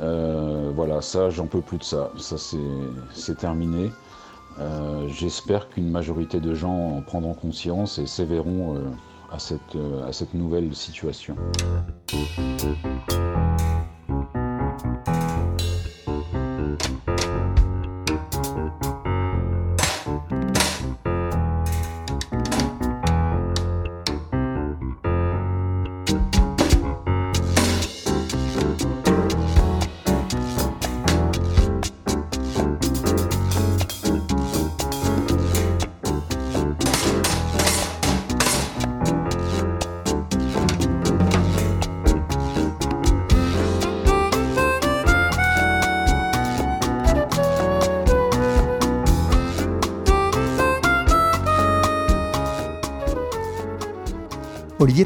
Euh, 0.00 0.70
voilà, 0.74 1.02
ça, 1.02 1.30
j'en 1.30 1.46
peux 1.46 1.60
plus 1.60 1.78
de 1.78 1.82
ça. 1.82 2.12
Ça, 2.18 2.36
c'est 2.38 3.36
terminé. 3.36 3.90
J'espère 5.08 5.68
qu'une 5.68 5.90
majorité 5.90 6.38
de 6.38 6.54
gens 6.54 6.96
en 6.98 7.02
prendront 7.02 7.34
conscience 7.34 7.98
et 7.98 8.06
cette, 9.38 9.60
à 10.06 10.12
cette 10.12 10.32
nouvelle 10.32 10.72
situation. 10.76 11.34
thank 14.84 15.08
you 15.08 15.13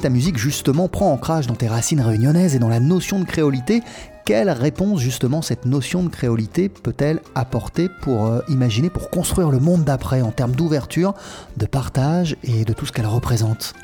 Ta 0.01 0.11
musique 0.11 0.39
justement 0.39 0.87
prend 0.87 1.13
ancrage 1.13 1.49
dans 1.49 1.57
tes 1.57 1.67
racines 1.67 2.01
réunionnaises 2.01 2.55
et 2.55 2.61
dans 2.61 2.69
la 2.69 2.79
notion 2.79 3.19
de 3.19 3.25
créolité. 3.25 3.83
Quelle 4.25 4.49
réponse 4.49 5.01
justement 5.01 5.43
cette 5.43 5.67
notion 5.67 6.05
de 6.05 6.09
créolité 6.09 6.69
peut-elle 6.69 7.21
apporter 7.35 7.89
pour 8.03 8.27
euh, 8.27 8.41
imaginer, 8.49 8.91
pour 8.91 9.11
construire 9.11 9.51
le 9.51 9.59
monde 9.59 9.83
d'après 9.83 10.23
en 10.23 10.31
termes 10.31 10.53
d'ouverture, 10.53 11.15
de 11.57 11.67
partage 11.67 12.37
et 12.45 12.65
de 12.65 12.73
tout 12.73 12.87
ce 12.87 12.93
qu'elle 12.93 13.07
représente? 13.07 13.75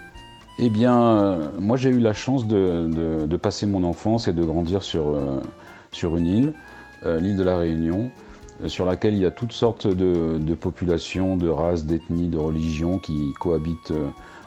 Eh 0.61 0.71
bien, 0.71 0.97
euh, 1.03 1.49
moi 1.59 1.77
j'ai 1.77 1.91
eu 1.91 1.99
la 1.99 2.13
chance 2.13 2.47
de, 2.47 3.37
passer 3.43 3.67
mon 3.67 3.83
enfance 3.83 4.29
et 4.29 4.33
de 4.33 4.45
grandir 4.45 4.85
sur, 4.85 5.17
euh, 5.17 5.41
une 6.17 6.27
île, 6.27 6.53
l'île 7.05 7.37
de 7.37 7.43
la 7.43 7.57
Réunion, 7.57 8.11
sur 8.69 8.85
laquelle 8.85 9.15
il 9.15 9.21
y 9.21 9.27
a 9.27 9.33
toutes 9.33 9.53
sortes 9.53 9.89
de, 9.89 10.55
populations, 10.55 11.37
de 11.37 11.49
races, 11.49 11.87
d'ethnies, 11.87 12.29
de 12.29 12.39
religions 12.39 12.99
qui 12.99 13.33
cohabitent 13.41 13.93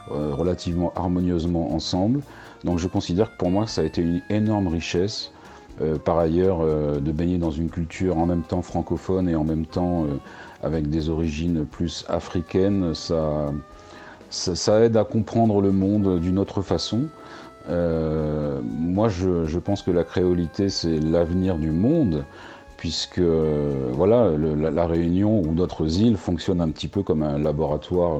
relativement 0.09 0.93
harmonieusement 0.95 1.73
ensemble. 1.73 2.21
Donc 2.63 2.79
je 2.79 2.87
considère 2.87 3.31
que 3.31 3.37
pour 3.37 3.49
moi 3.49 3.67
ça 3.67 3.81
a 3.81 3.83
été 3.83 4.01
une 4.01 4.21
énorme 4.29 4.67
richesse. 4.67 5.31
Euh, 5.81 5.97
par 5.97 6.17
ailleurs, 6.17 6.59
euh, 6.61 6.99
de 6.99 7.11
baigner 7.11 7.37
dans 7.37 7.51
une 7.51 7.69
culture 7.69 8.17
en 8.17 8.25
même 8.25 8.41
temps 8.41 8.63
francophone 8.63 9.29
et 9.29 9.35
en 9.35 9.43
même 9.43 9.65
temps 9.65 10.05
avec 10.63 10.89
des 10.89 11.09
origines 11.09 11.65
plus 11.65 12.03
africaines, 12.09 12.95
ça, 12.95 13.51
ça, 14.31 14.83
aide 14.83 14.97
à 14.97 15.03
comprendre 15.03 15.61
le 15.61 15.71
monde 15.71 16.19
d'une 16.19 16.39
autre 16.39 16.63
façon. 16.63 17.07
moi, 17.69 19.07
je, 19.07 19.59
pense 19.59 19.83
que 19.83 19.91
la 19.91 20.03
créolité, 20.03 20.69
c'est 20.69 20.99
l'avenir 20.99 21.57
du 21.57 21.69
monde, 21.69 22.25
puisque 22.77 23.19
voilà, 23.19 24.31
la, 24.31 24.87
Réunion 24.87 25.41
ou 25.41 25.53
d'autres 25.53 25.99
îles 25.99 26.17
fonctionnent 26.17 26.61
un 26.61 26.69
petit 26.69 26.87
peu 26.87 27.03
comme 27.03 27.21
un 27.21 27.37
laboratoire 27.37 28.19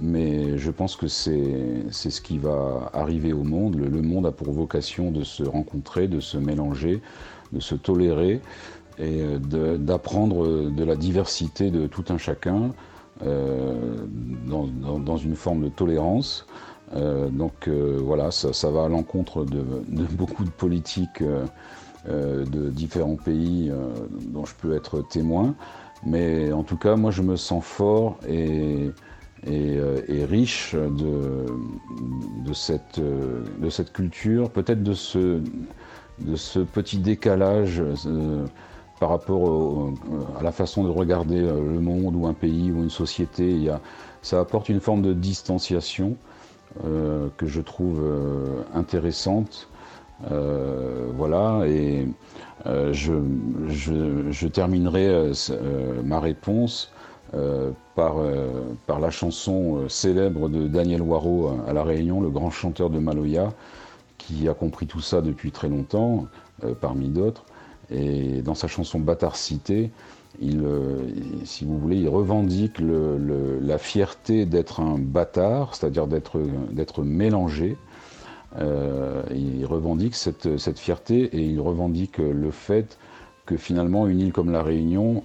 mais 0.00 0.58
je 0.58 0.70
pense 0.70 0.96
que 0.96 1.06
c'est 1.08 1.90
ce 1.90 2.20
qui 2.20 2.38
va 2.38 2.90
arriver 2.92 3.32
au 3.32 3.44
monde. 3.44 3.76
Le, 3.76 4.02
monde 4.02 4.26
a 4.26 4.32
pour 4.32 4.52
vocation 4.52 5.10
de 5.10 5.24
se 5.24 5.42
rencontrer, 5.42 6.08
de 6.08 6.20
se 6.20 6.36
mélanger, 6.36 7.00
de 7.52 7.60
se 7.60 7.74
tolérer 7.74 8.40
et 8.98 9.22
d'apprendre 9.38 10.70
de, 10.70 10.84
la 10.84 10.96
diversité 10.96 11.70
de 11.70 11.86
tout 11.86 12.04
un 12.08 12.18
chacun 12.18 12.72
euh, 13.24 14.04
dans, 14.46 15.16
une 15.16 15.36
forme 15.36 15.64
de 15.64 15.68
tolérance. 15.68 16.46
Euh, 16.94 17.28
donc 17.28 17.68
euh, 17.68 17.98
voilà, 18.00 18.30
ça, 18.30 18.70
va 18.70 18.84
à 18.84 18.88
l'encontre 18.88 19.44
de, 19.44 19.62
beaucoup 20.16 20.44
de 20.44 20.50
politiques 20.50 21.22
de 22.06 22.70
différents 22.70 23.16
pays 23.16 23.70
dont 24.28 24.44
je 24.44 24.54
peux 24.54 24.74
être 24.74 25.02
témoin. 25.08 25.54
Mais 26.04 26.52
en 26.52 26.62
tout 26.62 26.76
cas, 26.76 26.96
moi 26.96 27.10
je 27.10 27.22
me 27.22 27.36
sens 27.36 27.64
fort 27.64 28.18
et, 28.28 28.90
euh, 29.46 30.00
et, 30.08 30.24
riche 30.24 30.74
de, 30.74 31.46
de, 32.44 32.52
cette, 32.52 32.98
euh, 32.98 33.44
de 33.60 33.70
cette 33.70 33.92
culture, 33.92 34.50
peut-être 34.50 34.82
de 34.82 34.94
ce, 34.94 35.40
petit 36.72 36.98
décalage 36.98 37.80
euh, 38.06 38.44
par 38.98 39.10
rapport 39.10 39.92
à 40.38 40.42
la 40.42 40.50
façon 40.50 40.82
de 40.82 40.88
regarder 40.88 41.40
le 41.40 41.78
monde 41.80 42.16
ou 42.16 42.26
un 42.26 42.34
pays 42.34 42.72
ou 42.72 42.82
une 42.82 42.90
société. 42.90 43.48
Il 43.48 43.62
y 43.62 43.68
a, 43.70 43.80
ça 44.22 44.40
apporte 44.40 44.68
une 44.68 44.80
forme 44.80 45.02
de 45.02 45.12
distanciation 45.12 46.16
que 46.82 47.46
je 47.46 47.60
trouve 47.60 48.02
intéressante. 48.74 49.68
voilà, 50.20 51.62
et 51.68 52.08
je, 52.66 54.46
terminerai 54.48 55.30
ma 56.04 56.18
réponse 56.18 56.90
euh, 57.34 57.72
par, 57.94 58.18
euh, 58.18 58.62
par, 58.86 59.00
la 59.00 59.10
chanson 59.10 59.80
euh, 59.82 59.88
célèbre 59.90 60.48
de 60.48 60.66
Daniel 60.66 61.02
Waro 61.02 61.50
à 61.66 61.74
La 61.74 61.84
Réunion, 61.84 62.22
le 62.22 62.30
grand 62.30 62.50
chanteur 62.50 62.88
de 62.88 62.98
Maloya, 62.98 63.52
qui 64.16 64.48
a 64.48 64.54
compris 64.54 64.86
tout 64.86 65.02
ça 65.02 65.20
depuis 65.20 65.52
très 65.52 65.68
longtemps, 65.68 66.26
parmi 66.80 67.08
d'autres. 67.08 67.44
Et 67.90 68.42
dans 68.42 68.54
sa 68.54 68.66
chanson 68.66 68.98
Bâtard 68.98 69.36
Cité, 69.36 69.90
il, 70.40 70.62
si 71.44 71.64
vous 71.64 71.78
voulez, 71.78 71.96
il 71.96 72.08
revendique 72.08 72.76
la 72.80 73.78
fierté 73.78 74.44
d'être 74.44 74.80
un 74.80 74.98
bâtard, 74.98 75.74
c'est-à-dire 75.74 76.08
d'être 76.08 77.02
mélangé. 77.02 77.76
il 78.60 79.64
revendique 79.66 80.16
cette, 80.16 80.78
fierté 80.78 81.22
et 81.24 81.42
il 81.42 81.60
revendique 81.60 82.18
le 82.18 82.50
fait 82.50 82.98
que 83.46 83.56
finalement 83.56 84.08
une 84.08 84.20
île 84.20 84.32
comme 84.32 84.50
la 84.50 84.62
Réunion 84.64 85.22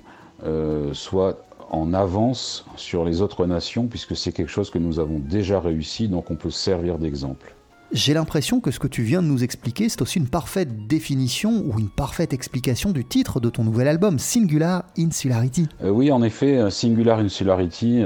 soit 0.93 1.43
en 1.73 1.93
avance 1.93 2.65
sur 2.75 3.03
les 3.03 3.21
autres 3.21 3.47
nations, 3.47 3.87
puisque 3.87 4.15
c'est 4.15 4.31
quelque 4.31 4.51
chose 4.51 4.69
que 4.69 4.77
nous 4.77 4.99
avons 4.99 5.17
déjà 5.19 5.59
réussi, 5.59 6.07
donc 6.07 6.29
on 6.29 6.35
peut 6.35 6.51
servir 6.51 6.99
d'exemple. 6.99 7.55
J'ai 7.91 8.13
l'impression 8.13 8.59
que 8.59 8.69
ce 8.69 8.79
que 8.79 8.87
tu 8.87 9.01
viens 9.01 9.21
de 9.23 9.27
nous 9.27 9.43
expliquer, 9.43 9.89
c'est 9.89 10.01
aussi 10.01 10.19
une 10.19 10.27
parfaite 10.27 10.87
définition 10.87 11.63
ou 11.65 11.79
une 11.79 11.89
parfaite 11.89 12.31
explication 12.31 12.91
du 12.91 13.05
titre 13.05 13.39
de 13.39 13.49
ton 13.49 13.63
nouvel 13.63 13.87
album, 13.87 14.19
Singular 14.19 14.83
Insularity. 14.97 15.67
Euh, 15.83 15.89
oui, 15.89 16.11
en 16.11 16.21
effet, 16.21 16.57
euh, 16.57 16.69
Singular 16.69 17.19
Insularity, 17.19 18.03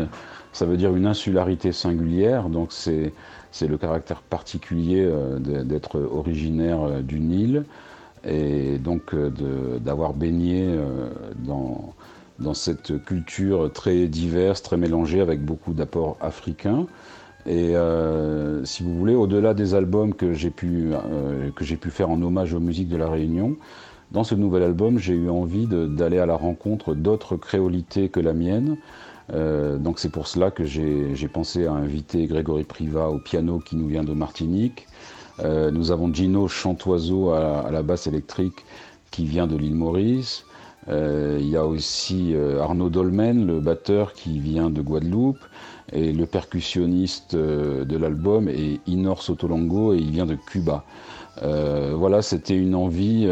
ça 0.53 0.65
veut 0.65 0.77
dire 0.77 0.95
une 0.95 1.05
insularité 1.05 1.73
singulière, 1.73 2.47
donc 2.49 2.71
c'est 2.71 3.11
le 3.67 3.77
caractère 3.77 4.21
particulier 4.21 5.05
euh, 5.05 5.39
d'être 5.39 5.99
originaire 5.99 7.01
d'une 7.03 7.31
île 7.31 7.65
et 8.25 8.77
donc 8.77 9.15
d'avoir 9.15 10.13
baigné 10.13 10.75
dans 11.45 11.93
dans 12.39 12.53
cette 12.53 13.03
culture 13.03 13.71
très 13.71 14.07
diverse, 14.07 14.61
très 14.61 14.77
mélangée, 14.77 15.21
avec 15.21 15.43
beaucoup 15.43 15.73
d'apports 15.73 16.17
africains. 16.21 16.87
Et 17.47 17.77
euh, 17.77 18.63
si 18.65 18.83
vous 18.83 18.93
voulez, 18.93 19.15
au-delà 19.15 19.53
des 19.53 19.73
albums 19.73 20.13
que 20.13 20.33
j'ai 20.33 20.49
pu, 20.49 20.91
euh, 20.91 21.49
que 21.51 21.63
pu 21.75 21.89
faire 21.89 22.09
en 22.09 22.21
hommage 22.21 22.53
aux 22.53 22.59
musiques 22.59 22.89
de 22.89 22.97
la 22.97 23.09
Réunion, 23.09 23.55
dans 24.11 24.25
ce 24.25 24.35
nouvel 24.35 24.63
album, 24.63 24.99
j'ai 24.99 25.13
eu 25.13 25.29
envie 25.29 25.65
d'aller 25.67 26.19
à 26.19 26.25
la 26.25 26.35
rencontre 26.35 26.93
d'autres 26.93 27.37
créolités 27.37 28.09
que 28.09 28.19
la 28.19 28.33
mienne. 28.33 28.77
Euh, 29.33 29.77
donc 29.77 29.99
c'est 29.99 30.09
pour 30.09 30.27
cela 30.27 30.51
que 30.51 30.63
j'ai 30.63 31.27
pensé 31.27 31.65
à 31.65 31.73
inviter 31.73 32.25
Grégory 32.27 32.63
Priva 32.63 33.09
au 33.09 33.19
piano 33.19 33.59
qui 33.59 33.75
nous 33.75 33.87
vient 33.87 34.03
de 34.03 34.13
Martinique. 34.13 34.87
nous 35.43 35.91
avons 35.91 36.13
Gino 36.13 36.47
Chantoiseau 36.47 37.31
à 37.31 37.69
la 37.71 37.83
basse 37.83 38.07
électrique 38.07 38.65
qui 39.11 39.25
vient 39.25 39.47
de 39.47 39.55
l'île 39.55 39.75
Maurice. 39.75 40.46
Euh, 40.89 41.37
il 41.39 41.49
y 41.49 41.57
a 41.57 41.65
aussi 41.65 42.33
euh, 42.33 42.61
Arnaud 42.61 42.89
Dolmen, 42.89 43.45
le 43.45 43.59
batteur 43.59 44.13
qui 44.13 44.39
vient 44.39 44.69
de 44.69 44.81
Guadeloupe, 44.81 45.43
et 45.91 46.11
le 46.11 46.25
percussionniste 46.25 47.33
euh, 47.33 47.85
de 47.85 47.97
l'album 47.97 48.47
est 48.47 48.79
Inor 48.87 49.21
Sotolongo 49.21 49.93
et 49.93 49.97
il 49.97 50.11
vient 50.11 50.25
de 50.25 50.35
Cuba. 50.35 50.83
voilà, 51.41 52.21
c'était 52.21 52.57
une 52.57 52.73
envie, 52.73 53.29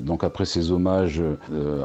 donc 0.00 0.24
après 0.24 0.46
ces 0.46 0.70
hommages 0.70 1.22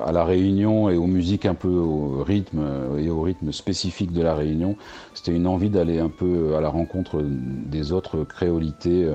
à 0.05 0.11
la 0.13 0.23
Réunion 0.23 0.89
et 0.89 0.95
aux 0.95 1.07
musiques 1.07 1.45
un 1.45 1.53
peu 1.53 1.67
au 1.67 2.23
rythme 2.23 2.61
et 2.97 3.09
au 3.09 3.21
rythme 3.21 3.51
spécifique 3.51 4.13
de 4.13 4.21
la 4.21 4.35
Réunion, 4.35 4.77
c'était 5.13 5.35
une 5.35 5.47
envie 5.47 5.69
d'aller 5.69 5.99
un 5.99 6.07
peu 6.07 6.55
à 6.55 6.61
la 6.61 6.69
rencontre 6.69 7.21
des 7.21 7.91
autres 7.91 8.23
créolités 8.23 9.05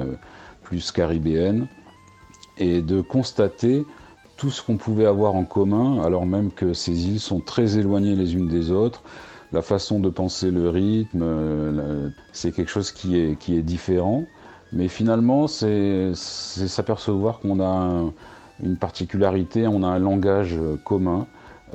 plus 0.62 0.92
caribéennes 0.92 1.66
et 2.58 2.82
de 2.82 3.00
constater 3.00 3.86
tout 4.36 4.50
ce 4.50 4.62
qu'on 4.62 4.76
pouvait 4.76 5.06
avoir 5.06 5.34
en 5.34 5.44
commun, 5.44 6.02
alors 6.02 6.26
même 6.26 6.50
que 6.50 6.72
ces 6.72 7.08
îles 7.08 7.20
sont 7.20 7.40
très 7.40 7.78
éloignées 7.78 8.16
les 8.16 8.34
unes 8.34 8.48
des 8.48 8.70
autres. 8.70 9.02
La 9.52 9.62
façon 9.62 10.00
de 10.00 10.08
penser 10.08 10.50
le 10.50 10.68
rythme, 10.68 11.22
euh, 11.22 12.08
c'est 12.32 12.52
quelque 12.52 12.70
chose 12.70 12.90
qui 12.90 13.18
est, 13.18 13.38
qui 13.38 13.56
est 13.56 13.62
différent. 13.62 14.24
Mais 14.72 14.88
finalement, 14.88 15.46
c'est 15.46 16.12
s'apercevoir 16.14 17.38
qu'on 17.38 17.60
a 17.60 18.10
une 18.62 18.76
particularité, 18.76 19.68
on 19.68 19.84
a 19.84 19.86
un 19.86 20.00
langage 20.00 20.58
commun, 20.84 21.26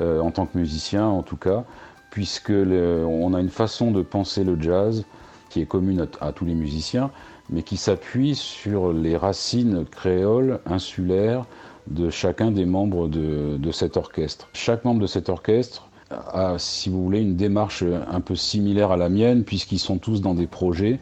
euh, 0.02 0.19
en 0.19 0.32
tant 0.32 0.45
que 0.45 0.58
musicien 0.58 1.06
en 1.06 1.24
tout 1.24 1.38
cas, 1.38 1.63
puisque 2.10 2.52
on 2.52 3.34
a 3.34 3.39
une 3.39 3.50
façon 3.50 3.91
de 3.91 4.02
penser 4.02 4.43
le 4.43 4.60
jazz 4.60 5.06
qui 5.50 5.62
est 5.62 5.65
commune 5.65 6.08
à 6.22 6.32
tous 6.32 6.45
les 6.45 6.56
musiciens, 6.56 7.12
mais 7.50 7.63
qui 7.63 7.78
s'appuie 7.78 8.36
sur 8.36 8.93
les 8.93 9.17
racines 9.17 9.86
créoles, 9.86 10.60
insulaires, 10.65 11.45
de 11.89 12.10
chacun 12.10 12.52
des 12.52 12.65
membres 12.65 13.08
de, 13.08 13.71
cet 13.71 13.97
orchestre. 13.97 14.47
Chaque 14.54 14.86
membre 14.86 15.02
de 15.02 15.08
cet 15.08 15.30
orchestre 15.30 15.88
a, 16.12 16.56
si 16.58 16.89
vous 16.89 17.04
voulez, 17.04 17.21
une 17.21 17.36
démarche 17.36 17.84
un 17.84 18.21
peu 18.21 18.36
similaire 18.36 18.91
à 18.91 18.97
la 18.97 19.10
mienne, 19.10 19.43
puisqu'ils 19.43 19.80
sont 19.80 19.97
tous 19.97 20.21
dans 20.21 20.34
des 20.34 20.47
projets 20.47 20.99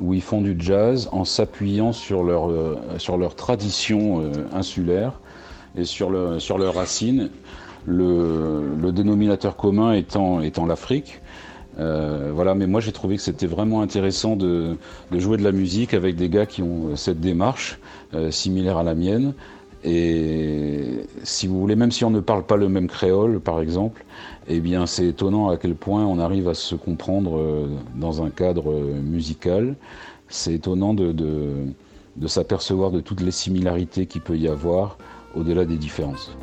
où 0.00 0.14
ils 0.14 0.22
font 0.22 0.40
du 0.40 0.56
jazz 0.58 1.08
en 1.12 1.24
s'appuyant 1.24 1.92
sur 1.92 2.22
leur, 2.22 2.50
euh, 2.50 2.78
sur 2.98 3.18
leur 3.18 3.34
tradition 3.36 4.22
euh, 4.22 4.32
insulaire 4.52 5.20
et 5.76 5.84
sur, 5.84 6.10
sur 6.40 6.58
leurs 6.58 6.74
racines, 6.74 7.30
le, 7.86 8.90
dénominateur 8.92 9.56
commun 9.56 9.92
étant, 9.92 10.40
étant 10.40 10.66
l'Afrique. 10.66 11.20
Euh, 11.78 12.32
voilà, 12.34 12.54
mais 12.54 12.66
moi 12.66 12.80
j'ai 12.80 12.92
trouvé 12.92 13.16
que 13.16 13.22
c'était 13.22 13.46
vraiment 13.46 13.80
intéressant 13.80 14.36
de, 14.36 14.76
jouer 15.12 15.36
de 15.36 15.44
la 15.44 15.52
musique 15.52 15.94
avec 15.94 16.16
des 16.16 16.28
gars 16.28 16.46
qui 16.46 16.62
ont 16.62 16.96
cette 16.96 17.20
démarche 17.20 17.78
similaire 18.30 18.78
à 18.78 18.82
la 18.82 18.94
mienne, 18.96 19.34
et 19.84 21.06
si 21.22 21.46
vous 21.46 21.58
voulez, 21.58 21.76
même 21.76 21.90
si 21.90 22.04
on 22.04 22.10
ne 22.10 22.20
parle 22.20 22.44
pas 22.44 22.56
le 22.56 22.68
même 22.68 22.86
créole, 22.86 23.40
par 23.40 23.60
exemple, 23.60 24.04
eh 24.48 24.60
bien, 24.60 24.86
c'est 24.86 25.06
étonnant 25.06 25.48
à 25.48 25.56
quel 25.56 25.74
point 25.74 26.04
on 26.04 26.18
arrive 26.18 26.48
à 26.48 26.54
se 26.54 26.74
comprendre 26.74 27.38
euh, 27.38 27.68
dans 27.94 28.22
un 28.22 28.30
cadre 28.30 28.70
euh, 28.70 29.00
musical. 29.00 29.76
c'est 30.28 30.54
étonnant 30.54 30.92
de, 30.94 31.12
de 31.12 32.26
s'apercevoir 32.26 32.90
de 32.90 33.00
toutes 33.00 33.20
les 33.20 33.30
similarités 33.30 34.06
qu'il 34.06 34.20
peut 34.20 34.36
y 34.36 34.48
avoir 34.48 34.98
au-delà 35.34 35.64
des 35.64 35.76
différences. 35.76 36.36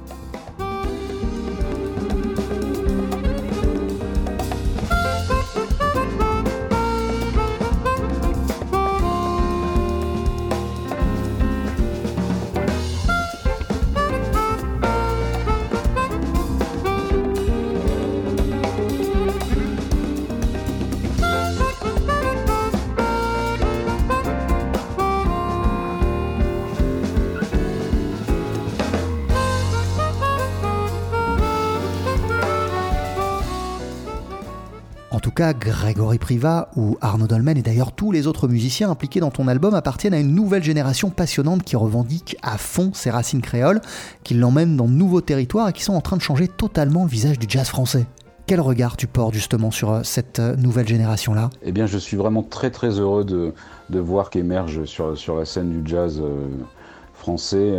Ou 36.75 36.97
Arnaud 36.99 37.27
Dolmen 37.27 37.57
et 37.57 37.61
d'ailleurs 37.61 37.93
tous 37.93 38.11
les 38.11 38.27
autres 38.27 38.47
musiciens 38.47 38.89
impliqués 38.89 39.21
dans 39.21 39.31
ton 39.31 39.47
album 39.47 39.73
appartiennent 39.73 40.13
à 40.13 40.19
une 40.19 40.35
nouvelle 40.35 40.63
génération 40.63 41.09
passionnante 41.09 41.63
qui 41.63 41.75
revendique 41.75 42.35
à 42.41 42.57
fond 42.57 42.91
ses 42.93 43.09
racines 43.09 43.41
créoles, 43.41 43.81
qui 44.23 44.33
l'emmène 44.33 44.75
dans 44.75 44.87
de 44.87 44.91
nouveaux 44.91 45.21
territoires 45.21 45.69
et 45.69 45.73
qui 45.73 45.83
sont 45.83 45.93
en 45.93 46.01
train 46.01 46.17
de 46.17 46.21
changer 46.21 46.47
totalement 46.47 47.03
le 47.03 47.09
visage 47.09 47.39
du 47.39 47.47
jazz 47.49 47.67
français. 47.67 48.05
Quel 48.45 48.59
regard 48.61 48.97
tu 48.97 49.07
portes 49.07 49.33
justement 49.33 49.71
sur 49.71 49.91
euh, 49.91 50.01
cette 50.03 50.39
euh, 50.39 50.55
nouvelle 50.55 50.87
génération-là? 50.87 51.49
Eh 51.63 51.71
bien, 51.71 51.85
je 51.85 51.97
suis 51.97 52.17
vraiment 52.17 52.43
très 52.43 52.71
très 52.71 52.99
heureux 52.99 53.25
de, 53.25 53.53
voir 53.99 54.29
qu'émergent 54.29 54.85
sur, 54.85 55.35
la 55.35 55.45
scène 55.45 55.81
du 55.81 55.89
jazz 55.89 56.21
euh, 56.21 56.47
français 57.13 57.75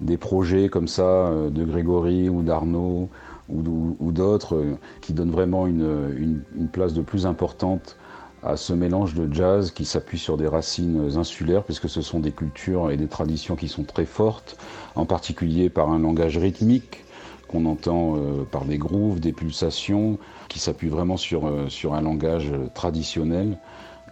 des 0.00 0.16
projets 0.16 0.68
comme 0.68 0.88
ça 0.88 1.30
de 1.50 1.64
Grégory 1.64 2.28
ou 2.28 2.42
d'Arnaud 2.42 3.08
ou, 3.48 4.12
d'autres 4.12 4.56
euh, 4.56 4.78
qui 5.00 5.12
donnent 5.12 5.30
vraiment 5.30 5.66
une, 5.66 6.42
place 6.72 6.94
de 6.94 7.02
plus 7.02 7.26
importante 7.26 7.96
à 8.42 8.56
ce 8.56 8.72
mélange 8.72 9.14
de 9.14 9.32
jazz 9.32 9.70
qui 9.70 9.84
s'appuie 9.84 10.18
sur 10.18 10.36
des 10.36 10.48
racines 10.48 11.16
insulaires, 11.16 11.62
puisque 11.62 11.88
ce 11.88 12.02
sont 12.02 12.20
des 12.20 12.32
cultures 12.32 12.90
et 12.90 12.96
des 12.96 13.06
traditions 13.06 13.56
qui 13.56 13.68
sont 13.68 13.84
très 13.84 14.04
fortes, 14.04 14.56
en 14.96 15.06
particulier 15.06 15.70
par 15.70 15.90
un 15.90 15.98
langage 15.98 16.36
rythmique 16.36 17.04
qu'on 17.48 17.66
entend 17.66 18.16
euh, 18.16 18.44
par 18.50 18.64
des 18.64 18.78
grooves, 18.78 19.20
des 19.20 19.32
pulsations, 19.32 20.18
qui 20.48 20.58
s'appuient 20.58 20.88
vraiment 20.88 21.16
sur, 21.16 21.46
euh, 21.46 21.68
sur 21.68 21.94
un 21.94 22.02
langage 22.02 22.52
traditionnel. 22.74 23.58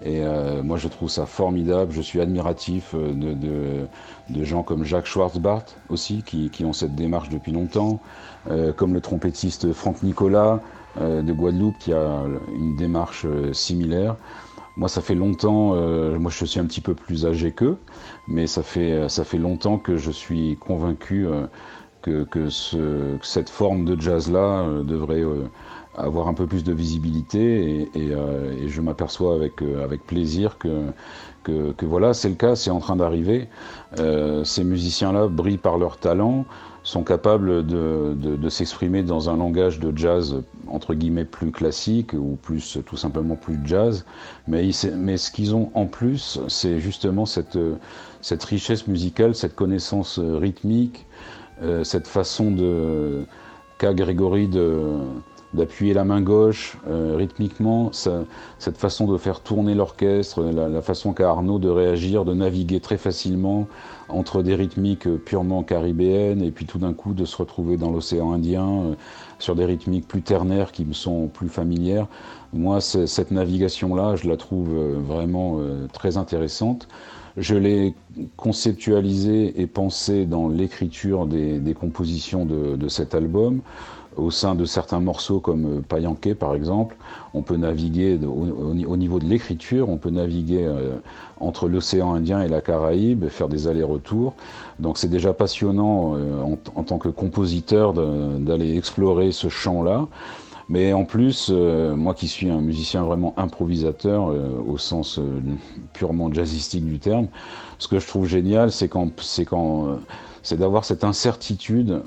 Et 0.05 0.25
moi, 0.65 0.79
je 0.79 0.89
trouve 0.89 1.09
ça 1.09 1.27
formidable. 1.27 1.93
Je 1.93 2.01
suis 2.01 2.21
admiratif 2.21 2.93
de, 2.93 3.35
de, 4.31 4.45
gens 4.45 4.65
comme 4.65 4.83
Jacques 4.83 5.07
Schwarzbart 5.07 5.67
aussi, 5.91 6.25
qui, 6.27 6.51
qui, 6.51 6.65
ont 6.65 6.73
cette 6.73 6.97
démarche 6.97 7.29
depuis 7.29 7.53
longtemps. 7.53 8.01
Euh, 8.51 8.73
comme 8.73 8.93
le 8.93 9.01
trompettiste 9.01 9.73
Franck 9.73 10.03
Nicolas 10.03 10.61
euh, 11.01 11.23
de 11.23 11.33
Guadeloupe 11.33 11.79
qui 11.79 11.93
a 11.93 12.25
une 12.53 12.75
démarche 12.75 13.25
euh, 13.25 13.53
similaire. 13.53 14.17
Moi, 14.77 14.89
ça 14.89 15.01
fait 15.01 15.15
longtemps, 15.15 15.75
moi 16.19 16.31
je 16.31 16.47
suis 16.47 16.59
un 16.59 16.65
petit 16.65 16.81
peu 16.81 16.95
plus 16.95 17.27
âgé 17.27 17.53
qu'eux, 17.53 17.77
mais 18.27 18.47
ça 18.47 18.63
fait, 18.63 19.07
ça 19.11 19.23
fait 19.23 19.37
longtemps 19.37 19.77
que 19.77 19.99
je 19.99 20.11
suis 20.11 20.57
convaincu 20.57 21.27
que, 22.01 22.25
que, 22.25 22.49
ce, 22.49 23.19
cette 23.21 23.51
forme 23.51 23.85
de 23.85 24.01
jazz-là 24.01 24.65
devrait 24.83 25.25
avoir 25.95 26.27
un 26.27 26.33
peu 26.33 26.47
plus 26.47 26.65
de 26.65 26.73
visibilité 26.73 27.83
et, 27.95 27.99
et, 28.01 28.13
et 28.63 28.69
je 28.69 28.81
m'aperçois 28.81 29.35
avec, 29.35 29.61
avec 29.61 30.07
plaisir 30.07 30.57
que, 30.57 30.87
que, 31.43 31.73
que 31.73 31.85
voilà, 31.85 32.15
c'est 32.15 32.31
le 32.31 32.37
cas, 32.37 32.57
c'est 32.57 32.71
en 32.71 32.81
train 32.81 32.97
d'arriver. 32.97 33.49
ces 33.99 34.65
musiciens-là 34.65 35.29
brillent 35.29 35.59
par 35.59 35.77
leur 35.77 35.99
talent, 35.99 36.47
sont 36.83 37.05
capables 37.05 37.65
de, 37.65 38.15
de, 38.15 38.49
s'exprimer 38.49 39.03
dans 39.03 39.31
un 39.31 39.37
langage 39.37 39.79
de 39.79 39.97
jazz 39.97 40.43
entre 40.67 40.95
guillemets 40.95 41.25
plus 41.25 41.53
classique 41.53 42.13
ou 42.13 42.37
plus 42.43 42.79
tout 42.85 42.97
simplement 42.97 43.37
plus 43.37 43.59
jazz. 43.65 44.05
Mais, 44.49 44.71
mais 44.97 45.17
ce 45.17 45.31
qu'ils 45.31 45.55
ont 45.55 45.71
en 45.75 45.87
plus, 45.87 46.41
c'est 46.49 46.81
justement 46.81 47.25
cette, 47.25 47.59
cette 48.21 48.43
richesse 48.43 48.89
musicale, 48.89 49.35
cette 49.35 49.55
connaissance 49.55 50.19
rythmique, 50.19 51.07
euh, 51.63 51.85
cette 51.85 52.09
façon 52.09 52.51
de 52.51 53.25
qu'a 53.79 53.95
Grégory 53.95 54.49
de 54.49 54.81
d'appuyer 55.55 55.93
la 55.93 56.05
main 56.05 56.21
gauche 56.21 56.79
euh, 56.89 57.15
rythmiquement, 57.17 57.91
cette 57.93 58.79
façon 58.79 59.07
de 59.07 59.19
faire 59.19 59.41
tourner 59.41 59.75
l'orchestre, 59.75 60.43
la, 60.43 60.83
façon 60.83 61.13
qu'a 61.13 61.29
Arnaud 61.29 61.59
de 61.59 61.69
réagir, 61.69 62.25
de 62.25 62.33
naviguer 62.33 62.81
très 62.81 62.97
facilement 62.97 63.69
entre 64.09 64.43
des 64.43 64.55
rythmiques 64.55 65.09
purement 65.25 65.63
caribéennes 65.63 66.43
et 66.43 66.51
puis 66.51 66.67
tout 66.67 66.79
d'un 66.79 66.93
coup 66.93 67.13
de 67.13 67.25
se 67.25 67.37
retrouver 67.37 67.77
dans 67.77 67.91
l'océan 67.91 68.33
Indien 68.33 68.67
euh, 68.67 68.95
sur 69.39 69.55
des 69.55 69.65
rythmiques 69.65 70.09
plus 70.09 70.23
ternaires 70.23 70.73
qui 70.73 70.85
me 70.85 70.93
sont 70.93 71.29
plus 71.29 71.49
familières. 71.49 72.07
Moi, 72.53 72.81
cette 72.81 73.31
navigation-là, 73.31 74.17
je 74.17 74.29
la 74.29 74.37
trouve 74.37 74.71
euh, 74.73 74.97
vraiment 74.99 75.59
très 75.93 76.17
intéressante. 76.17 76.89
Je 77.39 77.55
l'ai 77.55 77.95
conceptualisé 78.37 79.61
et 79.61 79.67
pensé 79.67 80.27
dans 80.27 80.49
l'écriture 80.49 81.27
des, 81.27 81.75
compositions 81.79 82.45
de, 82.45 82.77
de 82.77 82.89
cet 82.89 83.15
album 83.15 83.63
au 84.17 84.31
sein 84.31 84.55
de 84.55 84.65
certains 84.65 85.01
morceaux 85.01 85.41
comme 85.41 85.79
euh, 85.79 85.81
Payanquet 85.81 86.35
par 86.35 86.55
exemple, 86.55 86.97
on 87.35 87.43
peut 87.43 87.57
naviguer 87.57 88.19
au, 88.25 88.97
niveau 88.97 89.19
de 89.19 89.25
l'écriture, 89.25 89.89
on 89.89 89.97
peut 89.97 90.11
naviguer 90.11 90.65
euh, 90.65 90.97
entre 91.41 91.69
l'océan 91.69 92.15
Indien 92.15 92.43
et 92.43 92.49
la 92.49 92.61
Caraïbe, 92.61 93.29
faire 93.29 93.49
des 93.49 93.69
allers-retours. 93.69 94.35
Donc 94.79 94.99
c'est 94.99 95.09
déjà 95.09 95.33
passionnant 95.33 96.15
euh, 96.17 96.43
en, 96.75 96.83
tant 96.83 96.99
que 96.99 97.09
compositeur 97.09 97.95
d'aller 97.95 98.77
explorer 98.77 99.33
ce 99.33 99.49
champ-là. 99.49 100.07
Mais 100.69 100.93
en 100.93 101.05
plus, 101.05 101.51
moi 101.51 102.15
qui 102.15 102.29
suis 102.29 102.49
un 102.49 102.61
musicien 102.61 103.03
vraiment 103.03 103.35
improvisateur 103.37 104.33
au 104.67 104.79
sens 104.79 105.21
purement 105.93 106.33
jazzistique 106.33 106.87
du 106.87 106.99
terme, 106.99 107.27
ce 107.79 107.89
que 107.89 107.99
je 107.99 108.07
trouve 108.07 108.27
génial, 108.27 108.71
c'est 108.71 108.89
c'est 110.43 110.57
d'avoir 110.57 110.85
cette 110.85 111.05
incertitude 111.05 112.03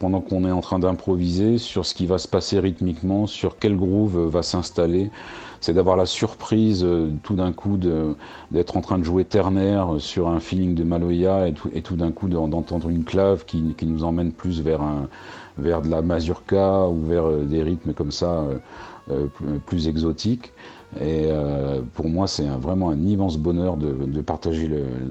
pendant 0.00 0.22
qu'on 0.22 0.46
est 0.46 0.50
en 0.50 0.62
train 0.62 0.78
d'improviser 0.78 1.58
sur 1.58 1.84
ce 1.84 1.94
qui 1.94 2.06
va 2.06 2.16
se 2.16 2.26
passer 2.26 2.58
rythmiquement, 2.58 3.26
sur 3.26 3.58
quel 3.58 3.76
groove 3.76 4.28
va 4.28 4.42
s'installer. 4.42 5.10
C'est 5.60 5.74
d'avoir 5.74 5.94
la 5.94 6.06
surprise 6.06 6.82
euh, 6.82 7.10
tout 7.22 7.34
d'un 7.34 7.52
coup 7.52 7.78
d'être 8.50 8.78
en 8.78 8.80
train 8.80 8.98
de 8.98 9.04
jouer 9.04 9.26
ternaire 9.26 9.96
sur 9.98 10.28
un 10.28 10.40
feeling 10.40 10.74
de 10.74 10.84
Maloya 10.84 11.48
et 11.48 11.82
tout, 11.82 11.96
d'un 11.96 12.12
coup 12.12 12.28
d'entendre 12.28 12.88
une 12.88 13.04
clave 13.04 13.44
qui, 13.44 13.74
nous 13.82 14.02
emmène 14.02 14.32
plus 14.32 14.62
vers, 14.62 14.80
de 15.58 15.90
la 15.90 16.00
mazurka 16.00 16.88
ou 16.88 17.04
vers 17.04 17.26
euh, 17.26 17.44
des 17.44 17.62
rythmes 17.62 17.92
comme 17.92 18.10
ça 18.10 18.46
euh, 19.10 19.26
plus 19.66 19.86
exotiques. 19.86 20.54
Et 21.00 21.28
pour 21.94 22.08
moi, 22.08 22.26
c'est 22.26 22.48
vraiment 22.48 22.90
un 22.90 23.00
immense 23.00 23.38
bonheur 23.38 23.76
de, 23.76 24.20
partager 24.22 24.68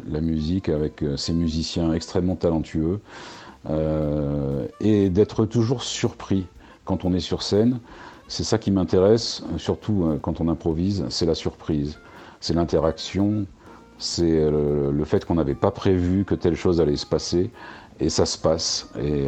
la 0.10 0.20
musique 0.20 0.68
avec 0.68 1.06
ces 1.16 1.32
musiciens 1.32 1.94
extrêmement 1.94 2.36
talentueux. 2.36 3.00
Euh, 3.70 4.66
et 4.80 5.10
d'être 5.10 5.46
toujours 5.46 5.84
surpris 5.84 6.48
quand 6.86 7.06
on 7.06 7.14
est 7.14 7.20
sur 7.20 7.44
scène. 7.44 7.80
C'est 8.28 8.44
ça 8.44 8.58
qui 8.58 8.72
m'intéresse, 8.72 9.44
surtout 9.58 10.06
euh, 10.06 10.20
quand 10.20 10.42
on 10.42 10.48
improvise, 10.48 11.06
c'est 11.10 11.26
la 11.26 11.36
surprise, 11.36 12.00
c'est 12.40 12.54
l'interaction, 12.54 13.46
c'est 13.98 14.24
euh, 14.26 14.92
le, 14.92 15.06
fait 15.06 15.26
qu'on 15.26 15.36
n'avait 15.36 15.56
pas 15.56 15.72
prévu 15.72 16.26
que 16.26 16.36
telle 16.36 16.56
chose 16.56 16.82
allait 16.82 16.96
se 16.96 17.06
passer, 17.06 17.52
et 18.00 18.10
ça 18.10 18.26
se 18.26 18.38
passe. 18.38 18.90
Et, 18.98 19.28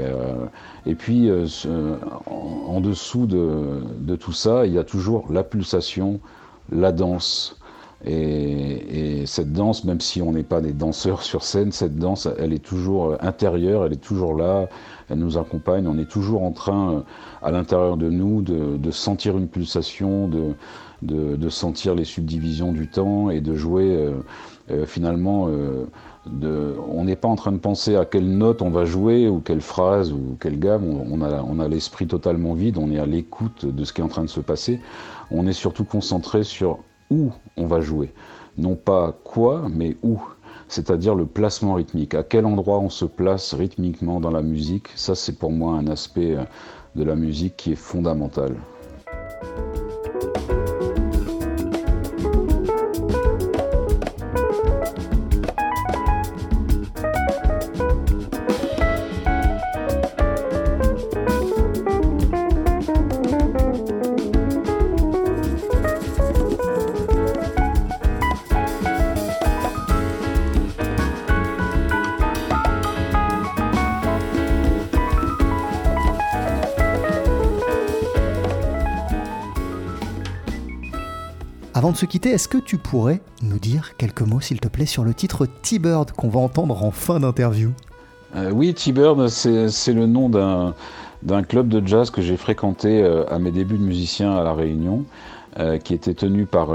et 0.86 0.96
puis, 0.96 1.30
en, 2.26 2.80
dessous 2.80 3.26
de, 3.26 3.82
de, 4.00 4.16
tout 4.16 4.32
ça, 4.32 4.66
il 4.66 4.72
y 4.72 4.78
a 4.78 4.86
toujours 4.86 5.26
la 5.30 5.44
pulsation, 5.44 6.22
la 6.72 6.94
danse, 6.94 7.60
et, 8.06 9.26
cette 9.26 9.54
danse, 9.54 9.84
même 9.84 10.02
si 10.02 10.22
on 10.22 10.32
n'est 10.32 10.44
pas 10.44 10.62
des 10.62 10.74
danseurs 10.74 11.22
sur 11.22 11.44
scène, 11.44 11.72
cette 11.72 11.96
danse, 11.96 12.28
elle 12.40 12.54
est 12.54 12.64
toujours 12.64 13.16
intérieure, 13.22 13.86
elle 13.86 13.94
est 13.94 14.02
toujours 14.02 14.36
là, 14.36 14.68
elle 15.10 15.20
nous 15.20 15.38
accompagne. 15.38 15.88
On 15.88 15.98
est 16.00 16.10
toujours 16.10 16.44
en 16.44 16.52
train, 16.52 16.94
euh, 16.94 17.00
à 17.44 17.52
l'intérieur 17.52 17.98
de 17.98 18.10
nous, 18.10 18.42
de, 18.42 18.92
sentir 18.92 19.38
une 19.38 19.48
pulsation, 19.48 20.28
de, 20.28 20.56
de, 21.04 21.50
sentir 21.50 21.94
les 21.96 22.04
subdivisions 22.04 22.72
du 22.72 22.88
temps 22.88 23.30
et 23.30 23.42
de 23.42 23.56
jouer 23.56 23.96
euh, 23.96 24.14
euh, 24.72 24.86
finalement. 24.86 25.48
on 26.26 27.04
n'est 27.04 27.16
pas 27.16 27.28
en 27.28 27.36
train 27.36 27.52
de 27.52 27.58
penser 27.58 27.96
à 27.96 28.06
quelle 28.06 28.30
note 28.38 28.62
on 28.62 28.70
va 28.70 28.86
jouer 28.86 29.30
ou 29.30 29.40
quelle 29.40 29.62
phrase 29.62 30.12
ou 30.12 30.36
quelle 30.40 30.60
gamme. 30.60 30.84
On, 30.84 31.22
a, 31.22 31.44
on 31.44 31.60
a 31.60 31.68
l'esprit 31.68 32.08
totalement 32.08 32.54
vide, 32.54 32.78
on 32.78 32.92
est 32.92 33.00
à 33.00 33.06
l'écoute 33.06 33.66
de 33.66 33.84
ce 33.84 33.94
qui 33.94 34.02
est 34.02 34.04
en 34.04 34.10
train 34.10 34.24
de 34.24 34.30
se 34.30 34.42
passer. 34.42 34.80
On 35.30 35.46
est 35.46 35.54
surtout 35.54 35.86
concentré 35.86 36.44
sur 36.44 36.80
où 37.12 37.32
on 37.58 37.68
va 37.68 37.82
jouer. 37.82 38.12
Non 38.58 38.76
pas 38.76 39.16
quoi, 39.24 39.68
mais 39.70 39.98
où. 40.02 40.20
C'est-à-dire 40.68 41.16
le 41.16 41.26
placement 41.26 41.76
rythmique. 41.76 42.16
À 42.16 42.24
quel 42.24 42.46
endroit 42.46 42.80
on 42.80 42.90
se 42.90 43.06
place 43.06 43.54
rythmiquement 43.54 44.20
dans 44.20 44.32
la 44.32 44.42
musique. 44.42 44.88
Ça, 44.96 45.16
c'est 45.16 45.38
pour 45.38 45.52
moi 45.52 45.74
un 45.74 45.88
aspect 45.88 46.36
euh, 46.36 46.44
de 46.96 47.04
la 47.04 47.16
musique 47.16 47.58
qui 47.58 47.74
est 47.74 47.76
fondamental. 47.76 48.56
Se 82.02 82.08
quitter, 82.08 82.32
est-ce 82.32 82.48
que 82.48 82.58
tu 82.58 82.80
pourrais 82.80 83.22
nous 83.44 83.60
dire 83.60 83.96
quelques 83.96 84.24
mots, 84.24 84.40
s'il 84.40 84.60
te 84.60 84.68
plaît, 84.68 84.88
sur 84.88 85.04
le 85.04 85.14
titre 85.14 85.46
T-Bird 85.46 86.14
qu'on 86.14 86.30
va 86.30 86.40
entendre 86.40 86.84
en 86.84 86.90
fin 86.90 87.20
d'interview? 87.20 87.74
Euh, 88.36 88.50
Oui, 88.50 88.74
T-Bird, 88.74 89.28
c'est 89.28 89.94
le 89.94 90.08
nom 90.08 90.28
d'un 90.28 91.44
club 91.44 91.68
de 91.68 91.86
jazz 91.86 92.10
que 92.10 92.24
j'ai 92.24 92.38
fréquenté 92.38 93.04
euh, 93.04 93.24
à 93.30 93.38
mes 93.38 93.52
débuts 93.52 93.78
de 93.78 93.84
musicien 93.84 94.36
à 94.36 94.44
La 94.44 94.54
Réunion. 94.54 95.06
Euh, 95.60 95.78
qui 95.80 95.94
était 95.94 96.14
tenu 96.14 96.46
par, 96.46 96.70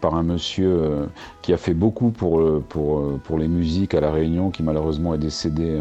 par 0.00 0.14
un 0.14 0.22
monsieur 0.22 1.08
qui 1.42 1.52
a 1.52 1.58
fait 1.58 1.74
beaucoup 1.74 2.08
pour, 2.08 2.42
pour, 2.70 3.18
pour 3.18 3.38
les 3.38 3.48
musiques 3.48 3.92
à 3.94 4.00
La 4.00 4.10
Réunion, 4.10 4.50
qui 4.50 4.62
malheureusement 4.62 5.14
est 5.14 5.18
décédé 5.18 5.78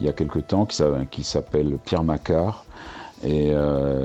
il 0.00 0.06
y 0.06 0.08
a 0.08 0.12
quelque 0.12 0.38
temps, 0.38 0.64
qui 0.64 1.24
s'appelle 1.24 1.76
Pierre 1.84 2.04
Macquart. 2.04 2.64
Et 3.24 3.52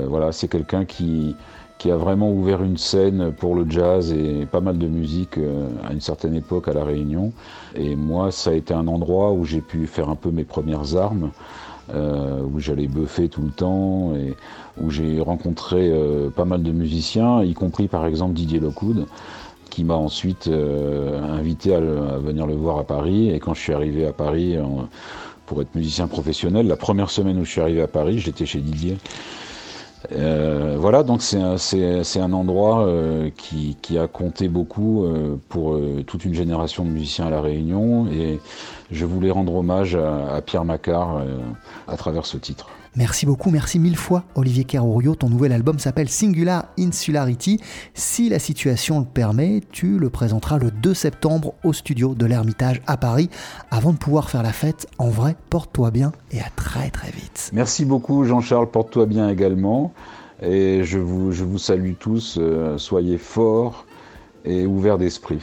voilà, 0.07 0.31
c'est 0.31 0.47
quelqu'un 0.47 0.85
qui, 0.85 1.35
qui 1.77 1.91
a 1.91 1.97
vraiment 1.97 2.31
ouvert 2.31 2.63
une 2.63 2.77
scène 2.77 3.31
pour 3.31 3.55
le 3.55 3.69
jazz 3.69 4.11
et 4.11 4.45
pas 4.45 4.61
mal 4.61 4.77
de 4.77 4.87
musique 4.87 5.37
euh, 5.37 5.69
à 5.87 5.93
une 5.93 6.01
certaine 6.01 6.35
époque 6.35 6.67
à 6.67 6.73
La 6.73 6.83
Réunion. 6.83 7.31
Et 7.75 7.95
moi, 7.95 8.31
ça 8.31 8.51
a 8.51 8.53
été 8.53 8.73
un 8.73 8.87
endroit 8.87 9.31
où 9.31 9.45
j'ai 9.45 9.61
pu 9.61 9.85
faire 9.85 10.09
un 10.09 10.15
peu 10.15 10.31
mes 10.31 10.43
premières 10.43 10.95
armes, 10.95 11.29
euh, 11.93 12.41
où 12.41 12.59
j'allais 12.59 12.87
buffer 12.87 13.29
tout 13.29 13.43
le 13.43 13.51
temps 13.51 14.13
et 14.15 14.35
où 14.81 14.89
j'ai 14.89 15.21
rencontré 15.21 15.89
euh, 15.91 16.29
pas 16.29 16.45
mal 16.45 16.63
de 16.63 16.71
musiciens, 16.71 17.43
y 17.43 17.53
compris 17.53 17.87
par 17.87 18.05
exemple 18.05 18.33
Didier 18.33 18.59
Lockwood 18.59 19.05
qui 19.69 19.83
m'a 19.83 19.93
ensuite 19.93 20.47
invité 20.49 21.75
à, 21.75 21.79
venir 21.79 22.47
le 22.47 22.55
voir 22.55 22.79
à 22.79 22.83
Paris. 22.83 23.29
Et 23.29 23.39
quand 23.39 23.53
je 23.53 23.59
suis 23.59 23.73
arrivé 23.73 24.07
à 24.07 24.13
Paris 24.13 24.55
pour 25.45 25.61
être 25.61 25.75
musicien 25.75 26.07
professionnel, 26.07 26.65
la 26.65 26.77
première 26.77 27.11
semaine 27.11 27.37
où 27.37 27.45
je 27.45 27.51
suis 27.51 27.61
arrivé 27.61 27.83
à 27.83 27.87
Paris, 27.87 28.17
j'étais 28.17 28.47
chez 28.47 28.59
Didier. 28.59 28.97
Euh, 30.11 30.75
voilà, 30.79 31.03
donc 31.03 31.21
c'est 31.21 31.39
un, 31.39 32.33
endroit 32.33 32.85
euh, 32.85 33.29
qui, 33.35 33.97
a 33.97 34.07
compté 34.07 34.47
beaucoup 34.47 35.03
euh, 35.03 35.35
pour 35.49 35.79
toute 36.05 36.25
une 36.25 36.33
génération 36.33 36.85
de 36.85 36.89
musiciens 36.89 37.27
à 37.27 37.29
La 37.29 37.41
Réunion 37.41 38.07
et 38.07 38.39
je 38.91 39.05
voulais 39.05 39.31
rendre 39.31 39.55
hommage 39.55 39.95
à, 39.95 40.41
Pierre 40.41 40.65
Macquart 40.65 41.21
à 41.87 41.97
travers 41.97 42.25
ce 42.25 42.37
titre. 42.37 42.67
Merci 42.97 43.27
beaucoup, 43.27 43.51
merci 43.51 43.77
mille 43.77 43.95
fois 43.95 44.23
Olivier 44.33 44.63
Carrourio. 44.63 45.13
Ton 45.13 45.29
nouvel 45.29 45.51
album 45.51 45.77
s'appelle 45.77 46.09
Singular 46.09 46.65
Insularity. 46.79 47.61
Si 47.93 48.27
la 48.27 48.39
situation 48.39 48.99
le 48.99 49.05
permet, 49.05 49.61
tu 49.71 49.99
le 49.99 50.09
présenteras 50.09 50.57
le 50.57 50.71
2 50.71 50.95
septembre 50.95 51.53
au 51.63 51.73
studio 51.73 52.15
de 52.15 52.25
l'Ermitage 52.25 52.81
à 52.87 52.97
Paris. 52.97 53.29
Avant 53.69 53.93
de 53.93 53.99
pouvoir 53.99 54.31
faire 54.31 54.41
la 54.41 54.51
fête, 54.51 54.87
en 54.97 55.09
vrai, 55.09 55.35
porte-toi 55.51 55.91
bien 55.91 56.11
et 56.31 56.39
à 56.39 56.49
très 56.55 56.89
très 56.89 57.11
vite. 57.11 57.51
Merci 57.53 57.85
beaucoup 57.85 58.23
Jean-Charles, 58.23 58.71
porte-toi 58.71 59.05
bien 59.05 59.29
également. 59.29 59.93
Et 60.41 60.83
je 60.83 60.97
vous, 60.97 61.31
je 61.31 61.43
vous 61.43 61.59
salue 61.59 61.93
tous, 61.99 62.37
euh, 62.39 62.79
soyez 62.79 63.19
forts 63.19 63.85
et 64.43 64.65
ouverts 64.65 64.97
d'esprit. 64.97 65.39